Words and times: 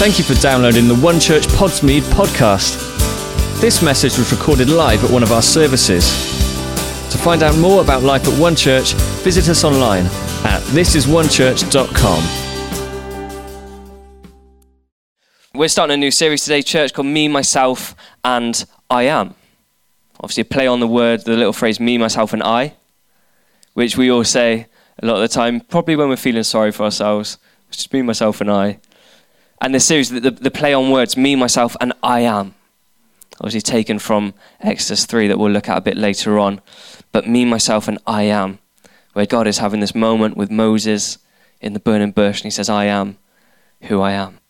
Thank 0.00 0.16
you 0.16 0.24
for 0.24 0.32
downloading 0.40 0.88
the 0.88 0.94
One 0.94 1.20
Church 1.20 1.46
Podsmead 1.48 2.00
podcast. 2.14 2.80
This 3.60 3.82
message 3.82 4.16
was 4.16 4.32
recorded 4.32 4.70
live 4.70 5.04
at 5.04 5.10
one 5.10 5.22
of 5.22 5.30
our 5.30 5.42
services. 5.42 6.04
To 7.12 7.18
find 7.18 7.42
out 7.42 7.58
more 7.58 7.82
about 7.82 8.02
life 8.02 8.26
at 8.26 8.40
One 8.40 8.56
Church, 8.56 8.94
visit 9.22 9.46
us 9.50 9.62
online 9.62 10.06
at 10.46 10.62
thisisonechurch.com. 10.68 12.24
We're 15.52 15.68
starting 15.68 15.92
a 15.92 15.98
new 15.98 16.10
series 16.10 16.44
today, 16.44 16.62
church, 16.62 16.94
called 16.94 17.08
Me, 17.08 17.28
Myself, 17.28 17.94
and 18.24 18.64
I 18.88 19.02
Am. 19.02 19.34
Obviously, 20.18 20.40
a 20.40 20.44
play 20.46 20.66
on 20.66 20.80
the 20.80 20.88
word, 20.88 21.26
the 21.26 21.36
little 21.36 21.52
phrase 21.52 21.78
me, 21.78 21.98
myself, 21.98 22.32
and 22.32 22.42
I, 22.42 22.72
which 23.74 23.98
we 23.98 24.10
all 24.10 24.24
say 24.24 24.66
a 25.02 25.04
lot 25.04 25.16
of 25.16 25.20
the 25.20 25.28
time, 25.28 25.60
probably 25.60 25.94
when 25.94 26.08
we're 26.08 26.16
feeling 26.16 26.42
sorry 26.42 26.72
for 26.72 26.84
ourselves. 26.84 27.36
It's 27.68 27.76
just 27.76 27.92
me, 27.92 28.00
myself, 28.00 28.40
and 28.40 28.50
I. 28.50 28.78
And 29.60 29.74
the 29.74 29.80
series, 29.80 30.08
the, 30.08 30.30
the 30.30 30.50
play 30.50 30.72
on 30.72 30.90
words, 30.90 31.16
me, 31.16 31.36
myself, 31.36 31.76
and 31.80 31.92
I 32.02 32.20
am. 32.20 32.54
Obviously, 33.40 33.60
taken 33.60 33.98
from 33.98 34.34
Exodus 34.60 35.06
3 35.06 35.28
that 35.28 35.38
we'll 35.38 35.50
look 35.50 35.68
at 35.68 35.78
a 35.78 35.80
bit 35.80 35.96
later 35.96 36.38
on. 36.38 36.60
But 37.12 37.28
me, 37.28 37.44
myself, 37.44 37.88
and 37.88 37.98
I 38.06 38.22
am, 38.22 38.58
where 39.12 39.26
God 39.26 39.46
is 39.46 39.58
having 39.58 39.80
this 39.80 39.94
moment 39.94 40.36
with 40.36 40.50
Moses 40.50 41.18
in 41.60 41.72
the 41.72 41.80
burning 41.80 42.12
bush, 42.12 42.40
and 42.40 42.44
he 42.44 42.50
says, 42.50 42.68
I 42.68 42.86
am 42.86 43.18
who 43.82 44.00
I 44.00 44.12
am. 44.12 44.40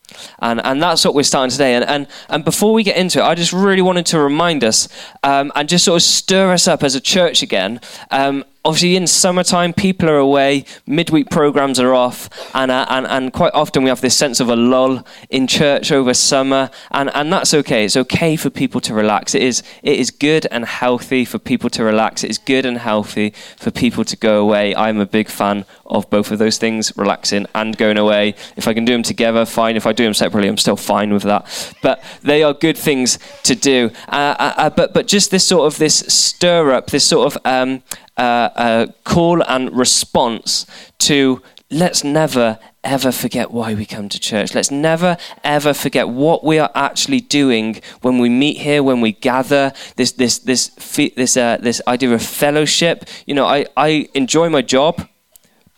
And, 0.40 0.60
and 0.64 0.82
that's 0.82 1.04
what 1.04 1.14
we're 1.14 1.22
starting 1.22 1.50
today. 1.50 1.74
And, 1.74 1.84
and, 1.84 2.06
and 2.28 2.44
before 2.44 2.72
we 2.72 2.82
get 2.82 2.96
into 2.96 3.20
it, 3.20 3.22
I 3.22 3.34
just 3.34 3.52
really 3.52 3.82
wanted 3.82 4.06
to 4.06 4.18
remind 4.18 4.64
us 4.64 4.88
um, 5.22 5.52
and 5.54 5.68
just 5.68 5.84
sort 5.84 5.96
of 5.96 6.02
stir 6.02 6.52
us 6.52 6.66
up 6.66 6.82
as 6.82 6.94
a 6.94 7.00
church 7.00 7.42
again 7.42 7.80
um, 8.10 8.44
obviously 8.64 8.94
in 8.94 9.06
summertime 9.06 9.72
people 9.72 10.08
are 10.08 10.18
away 10.18 10.64
midweek 10.86 11.30
programs 11.30 11.80
are 11.80 11.94
off 11.94 12.28
and, 12.54 12.70
uh, 12.70 12.84
and, 12.90 13.06
and 13.06 13.32
quite 13.32 13.52
often 13.54 13.82
we 13.82 13.88
have 13.88 14.02
this 14.02 14.16
sense 14.16 14.38
of 14.38 14.50
a 14.50 14.56
lull 14.56 15.04
in 15.30 15.46
church 15.46 15.90
over 15.90 16.12
summer 16.12 16.70
and, 16.90 17.10
and 17.14 17.32
that's 17.32 17.54
okay. 17.54 17.84
It's 17.84 17.96
okay 17.96 18.36
for 18.36 18.50
people 18.50 18.80
to 18.82 18.92
relax. 18.92 19.34
It 19.34 19.42
is, 19.42 19.62
it 19.82 19.98
is 19.98 20.10
good 20.10 20.46
and 20.50 20.66
healthy 20.66 21.24
for 21.24 21.38
people 21.38 21.70
to 21.70 21.84
relax. 21.84 22.22
It 22.22 22.30
is 22.30 22.38
good 22.38 22.66
and 22.66 22.78
healthy 22.78 23.32
for 23.56 23.70
people 23.70 24.04
to 24.04 24.16
go 24.16 24.42
away. 24.42 24.74
I'm 24.76 25.00
a 25.00 25.06
big 25.06 25.28
fan 25.28 25.64
of 25.86 26.08
both 26.10 26.30
of 26.30 26.38
those 26.38 26.58
things 26.58 26.92
relaxing 26.96 27.46
and 27.54 27.76
going 27.76 27.98
away. 27.98 28.34
If 28.56 28.68
i 28.68 28.74
can 28.74 28.84
do 28.84 28.92
them 28.92 29.02
together 29.02 29.44
fine. 29.44 29.76
If 29.76 29.86
i 29.86 29.92
do 29.92 30.04
them 30.04 30.14
separately 30.14 30.48
i'm 30.48 30.58
still 30.58 30.76
fine 30.76 31.12
with 31.12 31.22
that. 31.22 31.74
But 31.82 32.02
they 32.22 32.42
are 32.42 32.52
good 32.52 32.76
things 32.76 33.18
to 33.44 33.54
do. 33.54 33.90
Uh, 34.08 34.36
uh, 34.38 34.54
uh 34.56 34.70
but, 34.70 34.92
but 34.92 35.06
just 35.06 35.30
this 35.30 35.46
sort 35.46 35.66
of 35.72 35.78
this 35.78 35.98
stir 35.98 36.72
up 36.72 36.88
this 36.88 37.06
sort 37.06 37.34
of 37.34 37.46
um, 37.46 37.82
uh, 38.20 38.86
call 39.04 39.42
and 39.42 39.76
response 39.76 40.66
to 40.98 41.42
let's 41.70 42.02
never 42.02 42.58
ever 42.82 43.12
forget 43.12 43.50
why 43.50 43.74
we 43.74 43.84
come 43.84 44.08
to 44.08 44.18
church. 44.18 44.54
Let's 44.54 44.70
never 44.70 45.16
ever 45.44 45.72
forget 45.72 46.08
what 46.08 46.42
we 46.44 46.58
are 46.58 46.70
actually 46.74 47.20
doing 47.20 47.80
when 48.00 48.18
we 48.18 48.28
meet 48.28 48.58
here, 48.58 48.82
when 48.82 49.00
we 49.00 49.12
gather. 49.12 49.72
This 49.96 50.12
this 50.12 50.38
this 50.38 50.68
this 51.16 51.36
uh, 51.36 51.58
this 51.60 51.80
idea 51.86 52.12
of 52.12 52.22
fellowship. 52.22 53.04
You 53.26 53.34
know, 53.34 53.46
I 53.46 53.66
I 53.76 54.08
enjoy 54.14 54.48
my 54.48 54.62
job, 54.62 55.06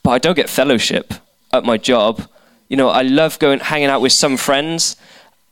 but 0.02 0.10
I 0.10 0.18
don't 0.18 0.36
get 0.36 0.48
fellowship 0.48 1.14
at 1.52 1.64
my 1.64 1.76
job. 1.76 2.28
You 2.68 2.76
know, 2.76 2.88
I 2.88 3.02
love 3.02 3.38
going 3.38 3.60
hanging 3.60 3.88
out 3.88 4.00
with 4.00 4.12
some 4.12 4.36
friends 4.36 4.96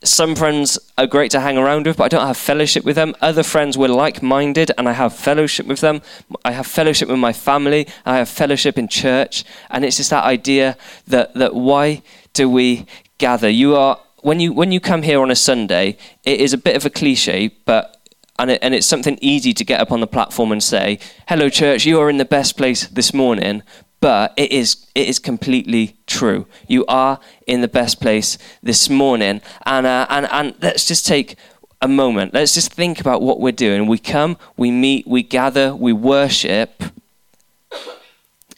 some 0.03 0.35
friends 0.35 0.79
are 0.97 1.05
great 1.05 1.31
to 1.31 1.39
hang 1.39 1.57
around 1.57 1.85
with, 1.85 1.97
but 1.97 2.05
I 2.05 2.07
don't 2.07 2.25
have 2.25 2.37
fellowship 2.37 2.83
with 2.83 2.95
them. 2.95 3.13
Other 3.21 3.43
friends 3.43 3.77
were 3.77 3.87
like 3.87 4.23
minded, 4.23 4.71
and 4.77 4.89
I 4.89 4.93
have 4.93 5.15
fellowship 5.15 5.67
with 5.67 5.81
them. 5.81 6.01
I 6.43 6.51
have 6.51 6.65
fellowship 6.65 7.07
with 7.07 7.19
my 7.19 7.33
family, 7.33 7.87
I 8.05 8.17
have 8.17 8.29
fellowship 8.29 8.77
in 8.77 8.87
church. 8.87 9.43
And 9.69 9.85
it's 9.85 9.97
just 9.97 10.09
that 10.09 10.23
idea 10.23 10.75
that, 11.07 11.33
that 11.35 11.53
why 11.53 12.01
do 12.33 12.49
we 12.49 12.87
gather? 13.19 13.49
You 13.49 13.75
are, 13.75 13.99
when 14.21 14.39
you, 14.39 14.53
when 14.53 14.71
you 14.71 14.79
come 14.79 15.03
here 15.03 15.21
on 15.21 15.29
a 15.29 15.35
Sunday, 15.35 15.97
it 16.23 16.39
is 16.39 16.53
a 16.53 16.57
bit 16.57 16.75
of 16.75 16.85
a 16.85 16.89
cliche, 16.89 17.49
but 17.65 17.97
and, 18.39 18.49
it, 18.49 18.59
and 18.63 18.73
it's 18.73 18.87
something 18.87 19.19
easy 19.21 19.53
to 19.53 19.63
get 19.63 19.79
up 19.79 19.91
on 19.91 19.99
the 19.99 20.07
platform 20.07 20.51
and 20.51 20.63
say, 20.63 20.97
Hello, 21.27 21.47
church, 21.47 21.85
you 21.85 21.99
are 21.99 22.09
in 22.09 22.17
the 22.17 22.25
best 22.25 22.57
place 22.57 22.87
this 22.87 23.13
morning 23.13 23.61
but 24.01 24.33
it 24.35 24.51
is 24.51 24.87
it 24.93 25.07
is 25.07 25.19
completely 25.19 25.95
true. 26.07 26.47
You 26.67 26.85
are 26.87 27.19
in 27.47 27.61
the 27.61 27.67
best 27.67 28.01
place 28.01 28.37
this 28.61 28.89
morning, 28.89 29.41
and 29.65 29.87
uh, 29.87 30.07
and 30.09 30.27
and 30.31 30.55
let's 30.61 30.87
just 30.87 31.05
take 31.05 31.37
a 31.81 31.87
moment. 31.87 32.33
Let's 32.33 32.53
just 32.53 32.73
think 32.73 32.99
about 32.99 33.21
what 33.21 33.39
we're 33.39 33.51
doing. 33.51 33.87
We 33.87 33.97
come, 33.97 34.37
we 34.57 34.71
meet, 34.71 35.07
we 35.07 35.23
gather, 35.23 35.73
we 35.75 35.93
worship, 35.93 36.83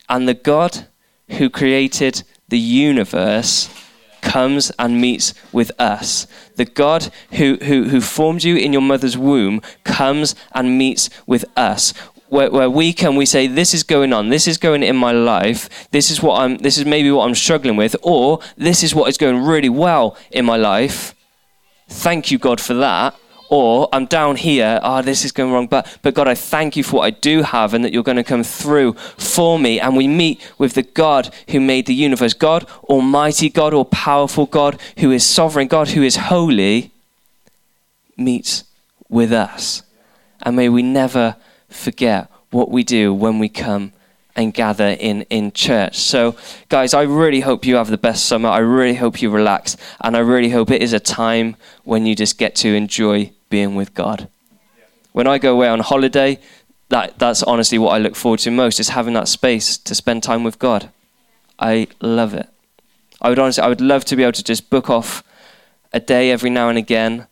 and 0.09 0.27
the 0.27 0.33
God 0.33 0.87
who 1.29 1.49
created 1.49 2.23
the 2.49 2.59
universe 2.59 3.69
comes 4.21 4.71
and 4.79 5.01
meets 5.01 5.33
with 5.51 5.71
us. 5.79 6.27
The 6.55 6.65
God 6.65 7.11
who, 7.31 7.57
who, 7.61 7.89
who 7.89 8.01
formed 8.01 8.43
you 8.43 8.55
in 8.55 8.71
your 8.71 8.81
mother's 8.81 9.17
womb 9.17 9.61
comes 9.83 10.33
and 10.53 10.77
meets 10.77 11.09
with 11.27 11.45
us 11.57 11.93
where, 12.33 12.49
where 12.49 12.69
we 12.69 12.91
can 12.94 13.16
we 13.16 13.27
say 13.27 13.45
this 13.45 13.75
is 13.75 13.83
going 13.83 14.11
on. 14.11 14.29
This 14.29 14.47
is 14.47 14.57
going 14.57 14.81
in 14.81 14.95
my 14.95 15.11
life. 15.11 15.69
This 15.91 16.09
is 16.09 16.21
what 16.21 16.41
i'm 16.41 16.57
this 16.57 16.79
is 16.79 16.85
maybe 16.85 17.11
what 17.11 17.25
i'm 17.25 17.35
struggling 17.35 17.77
with 17.77 17.95
or 18.01 18.39
this 18.57 18.83
is 18.83 18.95
what 18.95 19.07
is 19.07 19.17
going 19.17 19.45
really 19.45 19.69
well 19.69 20.17
in 20.31 20.44
my 20.44 20.57
life. 20.57 21.13
Thank 21.88 22.31
you 22.31 22.39
god 22.39 22.59
for 22.59 22.73
that. 22.73 23.16
Or 23.49 23.88
i'm 23.94 24.07
down 24.07 24.38
here. 24.38 24.79
Oh 24.81 25.03
this 25.03 25.23
is 25.23 25.31
going 25.31 25.51
wrong. 25.53 25.67
But 25.67 25.99
but 26.01 26.16
god 26.16 26.27
i 26.27 26.33
thank 26.33 26.75
you 26.75 26.83
for 26.83 26.97
what 26.97 27.05
i 27.05 27.11
do 27.11 27.44
have 27.44 27.75
and 27.75 27.85
that 27.85 27.94
you're 27.94 28.09
going 28.11 28.17
to 28.17 28.23
come 28.23 28.44
through 28.44 28.94
for 28.94 29.59
me. 29.59 29.79
And 29.79 29.95
we 29.95 30.07
meet 30.07 30.41
with 30.57 30.73
the 30.73 30.83
god 30.83 31.31
who 31.50 31.59
made 31.59 31.85
the 31.85 31.94
universe 31.94 32.33
god 32.33 32.67
almighty 32.85 33.47
god 33.50 33.75
all 33.75 33.85
powerful 33.85 34.47
god 34.47 34.81
who 34.97 35.11
is 35.11 35.23
sovereign 35.23 35.67
god 35.67 35.89
who 35.89 36.01
is 36.01 36.15
holy 36.15 36.91
meets 38.17 38.63
with 39.07 39.31
us. 39.31 39.83
And 40.41 40.55
may 40.55 40.67
we 40.67 40.81
never 40.81 41.35
forget 41.73 42.29
what 42.51 42.69
we 42.69 42.84
do 42.84 43.13
when 43.13 43.39
we 43.39 43.50
come 43.50 43.91
and 44.35 44.53
gather 44.53 44.95
in, 45.00 45.23
in 45.23 45.51
church. 45.51 45.97
So, 45.97 46.35
guys, 46.69 46.94
I 46.94 47.03
really 47.03 47.41
hope 47.41 47.66
you 47.66 47.75
have 47.75 47.89
the 47.89 47.97
best 47.97 48.25
summer. 48.25 48.50
I 48.50 48.59
really 48.59 48.95
hope 48.95 49.22
you 49.22 49.29
relax. 49.29 49.78
And 50.01 50.17
I 50.17 50.19
really 50.19 50.50
hope 50.50 50.72
it 50.72 50.81
is 50.81 50.94
a 50.94 51.00
time 51.00 51.56
when 51.83 52.06
you 52.06 52.16
just 52.16 52.38
get 52.38 52.56
to 52.57 52.73
enjoy 52.73 53.31
being 53.50 53.75
with 53.75 53.94
God. 53.94 54.28
When 55.12 55.28
I 55.28 55.38
go 55.38 55.53
away 55.53 55.67
on 55.67 55.79
holiday, 55.81 56.39
that, 56.89 57.19
that's 57.19 57.44
honestly 57.44 57.78
what 57.78 57.94
I 57.94 58.00
look 58.00 58.16
forward 58.16 58.39
to 58.41 58.51
most 58.51 58.79
is 58.79 58.89
having 58.89 59.13
that 59.13 59.28
space 59.28 59.78
to 59.78 59.94
spend 59.94 60.23
time 60.23 60.44
with 60.44 60.57
God. 60.57 60.89
I 61.59 61.88
love 62.01 62.33
it. 62.33 62.50
I 63.22 63.29
would 63.29 63.39
honestly, 63.39 63.63
I 63.63 63.67
would 63.67 63.81
love 63.81 64.03
to 64.06 64.16
be 64.16 64.23
able 64.23 64.33
to 64.33 64.44
just 64.44 64.69
book 64.69 64.89
off 64.89 65.23
a 65.94 66.00
day 66.00 66.31
every 66.31 66.50
now 66.50 66.69
and 66.69 66.78
again, 66.78 67.28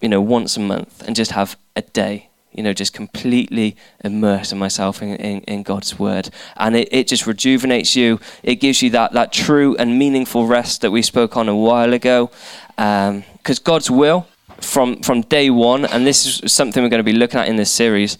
you 0.00 0.08
know, 0.08 0.22
once 0.22 0.56
a 0.56 0.60
month, 0.60 1.02
and 1.06 1.14
just 1.14 1.32
have 1.32 1.58
a 1.76 1.82
day 1.82 2.29
you 2.52 2.62
know, 2.62 2.72
just 2.72 2.92
completely 2.92 3.76
immerse 4.04 4.52
myself 4.52 5.02
in, 5.02 5.14
in, 5.16 5.40
in, 5.42 5.62
God's 5.62 5.98
word. 5.98 6.30
And 6.56 6.74
it, 6.74 6.88
it 6.90 7.06
just 7.06 7.26
rejuvenates 7.26 7.94
you. 7.94 8.18
It 8.42 8.56
gives 8.56 8.82
you 8.82 8.90
that, 8.90 9.12
that 9.12 9.32
true 9.32 9.76
and 9.76 9.98
meaningful 9.98 10.46
rest 10.46 10.80
that 10.80 10.90
we 10.90 11.02
spoke 11.02 11.36
on 11.36 11.48
a 11.48 11.54
while 11.54 11.92
ago. 11.92 12.30
Because 12.76 13.58
um, 13.58 13.64
God's 13.64 13.90
will 13.90 14.26
from, 14.60 15.02
from 15.02 15.22
day 15.22 15.50
one, 15.50 15.84
and 15.84 16.06
this 16.06 16.42
is 16.42 16.52
something 16.52 16.82
we're 16.82 16.88
going 16.88 16.98
to 16.98 17.04
be 17.04 17.12
looking 17.12 17.40
at 17.40 17.48
in 17.48 17.56
this 17.56 17.70
series, 17.70 18.18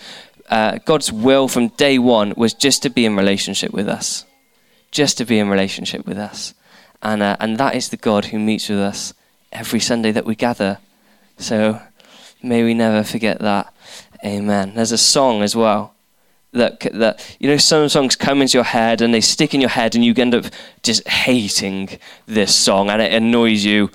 uh, 0.48 0.78
God's 0.84 1.12
will 1.12 1.48
from 1.48 1.68
day 1.68 1.98
one 1.98 2.34
was 2.36 2.54
just 2.54 2.82
to 2.82 2.90
be 2.90 3.04
in 3.04 3.16
relationship 3.16 3.72
with 3.72 3.88
us. 3.88 4.24
Just 4.90 5.18
to 5.18 5.24
be 5.24 5.38
in 5.38 5.48
relationship 5.48 6.06
with 6.06 6.18
us. 6.18 6.54
And, 7.02 7.22
uh, 7.22 7.36
and 7.40 7.58
that 7.58 7.74
is 7.74 7.88
the 7.88 7.96
God 7.96 8.26
who 8.26 8.38
meets 8.38 8.68
with 8.68 8.80
us 8.80 9.14
every 9.52 9.80
Sunday 9.80 10.12
that 10.12 10.26
we 10.26 10.34
gather. 10.34 10.78
So 11.38 11.80
may 12.42 12.64
we 12.64 12.74
never 12.74 13.04
forget 13.04 13.38
that. 13.40 13.72
Amen. 14.24 14.74
There's 14.74 14.92
a 14.92 14.98
song 14.98 15.42
as 15.42 15.56
well 15.56 15.94
that 16.52 16.80
that 16.94 17.36
you 17.38 17.48
know 17.48 17.56
some 17.56 17.88
songs 17.88 18.16
come 18.16 18.42
into 18.42 18.58
your 18.58 18.64
head 18.64 19.00
and 19.00 19.14
they 19.14 19.20
stick 19.20 19.54
in 19.54 19.60
your 19.60 19.70
head 19.70 19.94
and 19.94 20.04
you 20.04 20.12
end 20.16 20.34
up 20.34 20.46
just 20.82 21.06
hating 21.06 21.88
this 22.26 22.54
song 22.54 22.90
and 22.90 23.00
it 23.00 23.12
annoys 23.12 23.64
you 23.64 23.90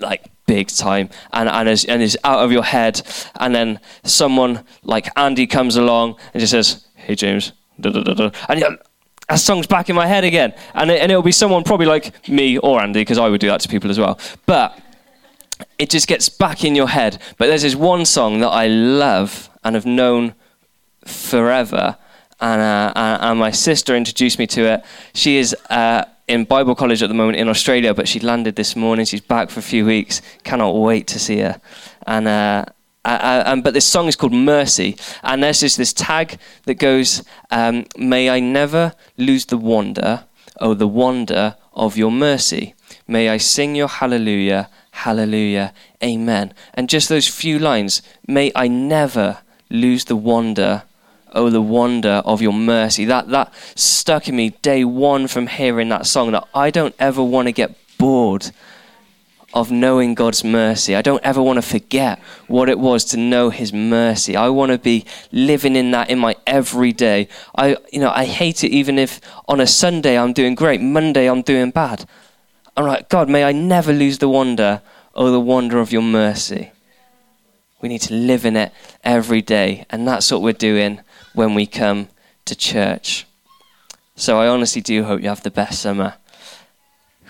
like 0.00 0.30
big 0.46 0.68
time. 0.68 1.08
And 1.32 1.48
and 1.48 1.68
is, 1.68 1.84
and 1.84 2.02
is 2.02 2.18
out 2.24 2.40
of 2.40 2.52
your 2.52 2.64
head. 2.64 3.00
And 3.38 3.54
then 3.54 3.80
someone 4.02 4.64
like 4.82 5.08
Andy 5.16 5.46
comes 5.46 5.76
along 5.76 6.16
and 6.34 6.40
just 6.40 6.50
says 6.50 6.86
hey 6.94 7.14
James. 7.14 7.52
Da, 7.80 7.90
da, 7.90 8.02
da, 8.02 8.30
and 8.48 8.78
that 9.28 9.36
song's 9.36 9.66
back 9.66 9.88
in 9.88 9.96
my 9.96 10.06
head 10.06 10.24
again. 10.24 10.52
And, 10.74 10.90
it, 10.90 11.00
and 11.00 11.10
it'll 11.10 11.22
be 11.22 11.32
someone 11.32 11.64
probably 11.64 11.86
like 11.86 12.28
me 12.28 12.58
or 12.58 12.82
Andy 12.82 13.00
because 13.00 13.16
I 13.16 13.28
would 13.28 13.40
do 13.40 13.46
that 13.46 13.60
to 13.60 13.68
people 13.68 13.90
as 13.90 13.98
well. 13.98 14.18
But 14.44 14.78
it 15.80 15.88
just 15.88 16.06
gets 16.06 16.28
back 16.28 16.62
in 16.62 16.74
your 16.74 16.88
head. 16.88 17.18
But 17.38 17.46
there's 17.46 17.62
this 17.62 17.74
one 17.74 18.04
song 18.04 18.40
that 18.40 18.50
I 18.50 18.66
love 18.66 19.48
and 19.64 19.74
have 19.74 19.86
known 19.86 20.34
forever. 21.06 21.96
And, 22.38 22.60
uh, 22.60 23.18
and 23.22 23.38
my 23.38 23.50
sister 23.50 23.96
introduced 23.96 24.38
me 24.38 24.46
to 24.48 24.62
it. 24.74 24.84
She 25.14 25.38
is 25.38 25.56
uh, 25.70 26.04
in 26.28 26.44
Bible 26.44 26.74
college 26.74 27.02
at 27.02 27.08
the 27.08 27.14
moment 27.14 27.38
in 27.38 27.48
Australia, 27.48 27.94
but 27.94 28.06
she 28.06 28.20
landed 28.20 28.56
this 28.56 28.76
morning. 28.76 29.06
She's 29.06 29.22
back 29.22 29.48
for 29.48 29.60
a 29.60 29.62
few 29.62 29.86
weeks. 29.86 30.20
Cannot 30.44 30.72
wait 30.72 31.06
to 31.08 31.18
see 31.18 31.38
her. 31.38 31.58
And, 32.06 32.28
uh, 32.28 32.66
um, 33.06 33.62
but 33.62 33.72
this 33.72 33.86
song 33.86 34.06
is 34.06 34.16
called 34.16 34.34
Mercy. 34.34 34.98
And 35.22 35.42
there's 35.42 35.60
just 35.60 35.78
this 35.78 35.94
tag 35.94 36.38
that 36.66 36.74
goes, 36.74 37.24
um, 37.50 37.86
May 37.96 38.28
I 38.28 38.38
never 38.38 38.92
lose 39.16 39.46
the 39.46 39.56
wonder, 39.56 40.24
oh, 40.60 40.74
the 40.74 40.88
wonder 40.88 41.56
of 41.72 41.96
your 41.96 42.12
mercy. 42.12 42.74
May 43.08 43.30
I 43.30 43.38
sing 43.38 43.74
your 43.74 43.88
hallelujah, 43.88 44.68
hallelujah, 45.04 45.72
amen. 46.02 46.52
And 46.74 46.88
just 46.88 47.08
those 47.08 47.28
few 47.28 47.58
lines, 47.58 48.02
may 48.26 48.52
I 48.54 48.68
never 48.68 49.38
lose 49.70 50.04
the 50.04 50.16
wonder, 50.16 50.82
oh, 51.32 51.50
the 51.50 51.62
wonder 51.62 52.22
of 52.24 52.42
your 52.42 52.52
mercy. 52.52 53.04
That, 53.06 53.28
that 53.28 53.52
stuck 53.74 54.28
in 54.28 54.36
me 54.36 54.50
day 54.62 54.84
one 54.84 55.26
from 55.26 55.46
hearing 55.46 55.88
that 55.88 56.06
song 56.06 56.32
that 56.32 56.46
I 56.54 56.70
don't 56.70 56.94
ever 56.98 57.22
want 57.22 57.48
to 57.48 57.52
get 57.52 57.76
bored 57.98 58.50
of 59.52 59.70
knowing 59.70 60.14
God's 60.14 60.44
mercy. 60.44 60.94
I 60.94 61.02
don't 61.02 61.22
ever 61.24 61.42
want 61.42 61.56
to 61.56 61.62
forget 61.62 62.20
what 62.46 62.68
it 62.68 62.78
was 62.78 63.04
to 63.06 63.16
know 63.16 63.50
his 63.50 63.72
mercy. 63.72 64.36
I 64.36 64.48
want 64.48 64.70
to 64.70 64.78
be 64.78 65.04
living 65.32 65.76
in 65.76 65.90
that 65.90 66.08
in 66.08 66.18
my 66.18 66.36
everyday. 66.46 67.26
I 67.56 67.76
you 67.92 68.00
know, 68.00 68.12
I 68.14 68.26
hate 68.26 68.62
it 68.62 68.70
even 68.70 68.98
if 68.98 69.20
on 69.48 69.60
a 69.60 69.66
Sunday 69.66 70.16
I'm 70.16 70.32
doing 70.32 70.54
great, 70.54 70.80
Monday 70.80 71.28
I'm 71.28 71.42
doing 71.42 71.70
bad. 71.70 72.06
I'm 72.80 72.86
like, 72.86 73.08
God, 73.08 73.28
may 73.28 73.44
I 73.44 73.52
never 73.52 73.92
lose 73.92 74.18
the 74.18 74.28
wonder 74.28 74.82
or 75.14 75.30
the 75.30 75.40
wonder 75.40 75.78
of 75.78 75.92
your 75.92 76.02
mercy. 76.02 76.72
We 77.80 77.88
need 77.88 78.02
to 78.02 78.14
live 78.14 78.44
in 78.44 78.56
it 78.56 78.72
every 79.04 79.42
day, 79.42 79.86
and 79.90 80.06
that's 80.06 80.30
what 80.30 80.42
we're 80.42 80.52
doing 80.52 81.00
when 81.34 81.54
we 81.54 81.66
come 81.66 82.08
to 82.44 82.54
church. 82.54 83.26
So 84.16 84.38
I 84.38 84.48
honestly 84.48 84.82
do 84.82 85.04
hope 85.04 85.22
you 85.22 85.28
have 85.28 85.42
the 85.42 85.50
best 85.50 85.80
summer 85.80 86.14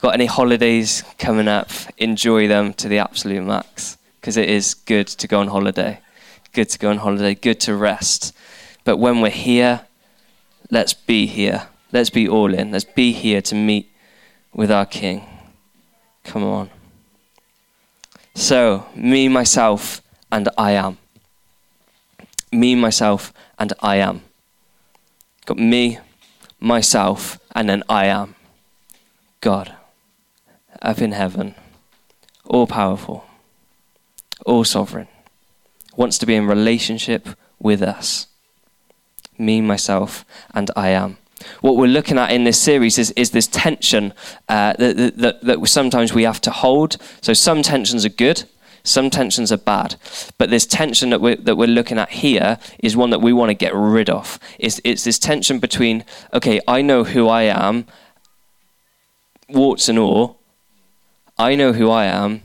got 0.00 0.14
any 0.14 0.26
holidays 0.26 1.05
coming 1.19 1.49
up, 1.49 1.70
enjoy 1.99 2.49
them 2.49 2.73
to 2.75 2.88
the 2.88 2.99
absolute 2.99 3.43
max 3.43 3.99
because 4.20 4.37
it 4.37 4.49
is 4.49 4.75
good 4.75 5.06
to 5.06 5.29
go 5.29 5.41
on 5.41 5.49
holiday. 5.49 6.00
Good 6.52 6.69
to 6.70 6.79
go 6.79 6.91
on 6.91 6.99
holiday, 6.99 7.35
good 7.35 7.61
to 7.61 7.76
rest. 7.76 8.35
But 8.85 8.97
when 8.97 9.20
we're 9.20 9.31
here, 9.31 9.82
let's 10.70 10.94
be 10.94 11.26
here. 11.26 11.69
Let's 11.93 12.11
be 12.11 12.29
all 12.29 12.52
in. 12.55 12.70
Let's 12.70 12.85
be 12.85 13.12
here 13.12 13.43
to 13.43 13.55
meet 13.55 13.91
with 14.52 14.70
our 14.70 14.87
King. 14.87 15.30
Come 16.25 16.45
on. 16.45 16.71
So, 18.35 18.87
me, 18.95 19.29
myself, 19.29 20.03
and 20.31 20.49
I 20.57 20.73
am. 20.73 20.99
Me, 22.53 22.75
myself, 22.75 23.33
and 23.59 23.73
I 23.81 23.97
am. 23.97 24.23
Got 25.47 25.59
me, 25.59 25.99
myself, 26.59 27.39
and 27.55 27.69
then 27.69 27.83
I 27.89 28.07
am. 28.07 28.35
God 29.41 29.75
up 30.83 31.01
in 31.01 31.13
heaven, 31.13 31.55
all 32.45 32.67
powerful, 32.67 33.25
all 34.47 34.65
sovereign, 34.65 35.09
wants 35.97 36.19
to 36.19 36.27
be 36.27 36.35
in 36.35 36.47
relationship 36.47 37.29
with 37.59 37.83
us. 37.83 38.27
Me, 39.39 39.61
myself, 39.61 40.25
and 40.55 40.71
I 40.77 40.89
am. 40.89 41.19
What 41.61 41.77
we're 41.77 41.87
looking 41.87 42.19
at 42.19 42.31
in 42.33 42.45
this 42.45 42.59
series 42.59 42.99
is, 42.99 43.11
is 43.13 43.31
this 43.31 43.47
tension 43.47 44.13
uh, 44.49 44.75
that, 44.75 45.17
that, 45.19 45.43
that 45.43 45.69
sometimes 45.69 46.13
we 46.13 46.25
have 46.25 46.41
to 46.43 46.51
hold. 46.51 46.97
So 47.21 47.33
some 47.33 47.63
tensions 47.63 48.05
are 48.05 48.11
good, 48.11 48.45
some 48.83 49.11
tensions 49.11 49.53
are 49.53 49.59
bad. 49.59 49.97
But 50.39 50.51
this 50.51 50.67
tension 50.67 51.11
that 51.11 51.21
we're, 51.21 51.37
that 51.37 51.57
we're 51.57 51.69
looking 51.69 51.99
at 51.99 52.11
here 52.11 52.59
is 52.79 52.97
one 52.97 53.11
that 53.11 53.21
we 53.21 53.33
want 53.33 53.51
to 53.51 53.55
get 53.55 53.75
rid 53.75 54.11
of. 54.11 54.39
It's, 54.59 54.81
it's 54.85 55.05
this 55.05 55.19
tension 55.19 55.59
between, 55.59 56.05
okay, 56.33 56.61
I 56.67 56.83
know 56.83 57.05
who 57.05 57.29
I 57.29 57.43
am, 57.43 57.87
warts 59.49 59.89
and 59.89 59.99
all, 59.99 60.41
I 61.39 61.55
know 61.55 61.73
who 61.73 61.91
I 61.91 62.05
am, 62.05 62.43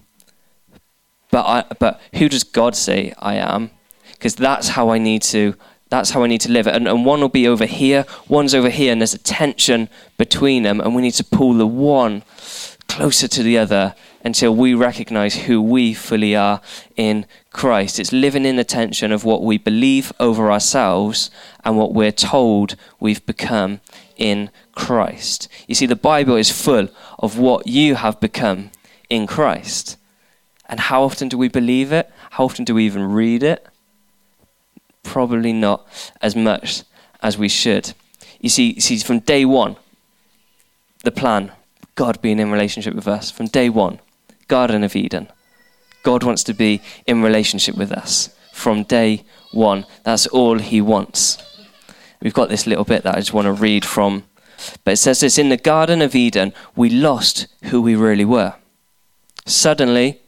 but 1.32 1.46
I, 1.46 1.76
but 1.80 2.00
who 2.16 2.30
does 2.30 2.44
God 2.44 2.76
say 2.76 3.14
I 3.20 3.36
am? 3.36 3.72
Because 4.14 4.36
that's 4.36 4.70
how 4.70 4.90
I 4.90 5.00
need 5.00 5.22
to 5.24 5.56
that's 5.90 6.12
how 6.12 6.24
I 6.24 6.28
need 6.28 6.42
to 6.42 6.52
live 6.52 6.68
it. 6.68 6.76
And, 6.76 6.88
and 6.88 7.06
one 7.06 7.22
will 7.22 7.30
be 7.30 7.48
over 7.48 7.66
here, 7.66 8.06
one's 8.28 8.56
over 8.56 8.70
here, 8.70 8.92
and 8.92 9.02
there's 9.02 9.14
a 9.14 9.20
tension 9.20 9.90
between 10.18 10.64
them, 10.64 10.80
and 10.82 10.96
we 10.96 11.02
need 11.02 11.12
to 11.12 11.24
pull 11.24 11.54
the 11.54 11.68
one 11.68 12.24
closer 12.88 13.28
to 13.28 13.44
the 13.44 13.58
other 13.58 13.96
until 14.24 14.56
we 14.56 14.74
recognize 14.74 15.36
who 15.46 15.62
we 15.62 15.94
fully 15.94 16.36
are 16.36 16.60
in 16.96 17.26
Christ. 17.52 18.00
It's 18.00 18.12
living 18.12 18.46
in 18.46 18.56
the 18.56 18.64
tension 18.64 19.12
of 19.12 19.24
what 19.24 19.44
we 19.44 19.58
believe 19.58 20.12
over 20.20 20.52
ourselves 20.52 21.30
and 21.64 21.78
what 21.78 21.94
we're 21.94 22.12
told 22.12 22.76
we've 23.00 23.26
become 23.26 23.82
in 24.18 24.50
Christ. 24.74 25.48
You 25.68 25.76
see, 25.76 25.86
the 25.86 25.96
Bible 25.96 26.36
is 26.36 26.52
full 26.52 26.90
of 27.20 27.38
what 27.38 27.68
you 27.68 27.96
have 27.96 28.20
become 28.20 28.72
in 29.10 29.28
Christ. 29.28 29.98
And 30.68 30.80
how 30.80 31.04
often 31.04 31.30
do 31.30 31.38
we 31.38 31.48
believe 31.48 31.92
it? 31.92 32.12
How 32.32 32.46
often 32.46 32.66
do 32.66 32.74
we 32.76 32.86
even 32.86 33.12
read 33.12 33.44
it? 33.44 33.68
Probably 35.06 35.54
not 35.54 35.88
as 36.22 36.36
much 36.36 36.84
as 37.22 37.38
we 37.38 37.48
should. 37.48 37.94
You 38.42 38.50
see, 38.50 38.80
see 38.82 38.98
from 38.98 39.20
day 39.20 39.46
one, 39.46 39.78
the 41.04 41.12
plan, 41.12 41.54
God 41.96 42.22
being 42.22 42.40
in 42.40 42.52
relationship 42.52 42.94
with 42.94 43.08
us, 43.08 43.32
from 43.32 43.48
day 43.48 43.70
one, 43.70 44.00
Garden 44.48 44.84
of 44.84 44.96
Eden. 44.96 45.30
God 46.04 46.24
wants 46.24 46.44
to 46.44 46.54
be 46.54 46.82
in 47.08 47.24
relationship 47.24 47.76
with 47.76 47.92
us 47.92 48.30
from 48.52 48.84
day 48.84 49.24
one. 49.52 49.86
That's 50.04 50.28
all 50.28 50.60
He 50.60 50.82
wants. 50.82 51.42
We've 52.22 52.34
got 52.34 52.50
this 52.50 52.68
little 52.68 52.84
bit 52.84 53.04
that 53.04 53.16
I 53.16 53.20
just 53.20 53.34
want 53.34 53.46
to 53.46 53.54
read 53.54 53.86
from. 53.86 54.24
But 54.84 54.92
it 54.92 54.98
says 54.98 55.22
this 55.22 55.38
In 55.38 55.50
the 55.50 55.58
Garden 55.58 56.02
of 56.02 56.16
Eden, 56.16 56.54
we 56.76 56.90
lost 56.90 57.48
who 57.66 57.82
we 57.82 57.96
really 57.96 58.26
were. 58.26 58.54
Suddenly, 59.46 60.20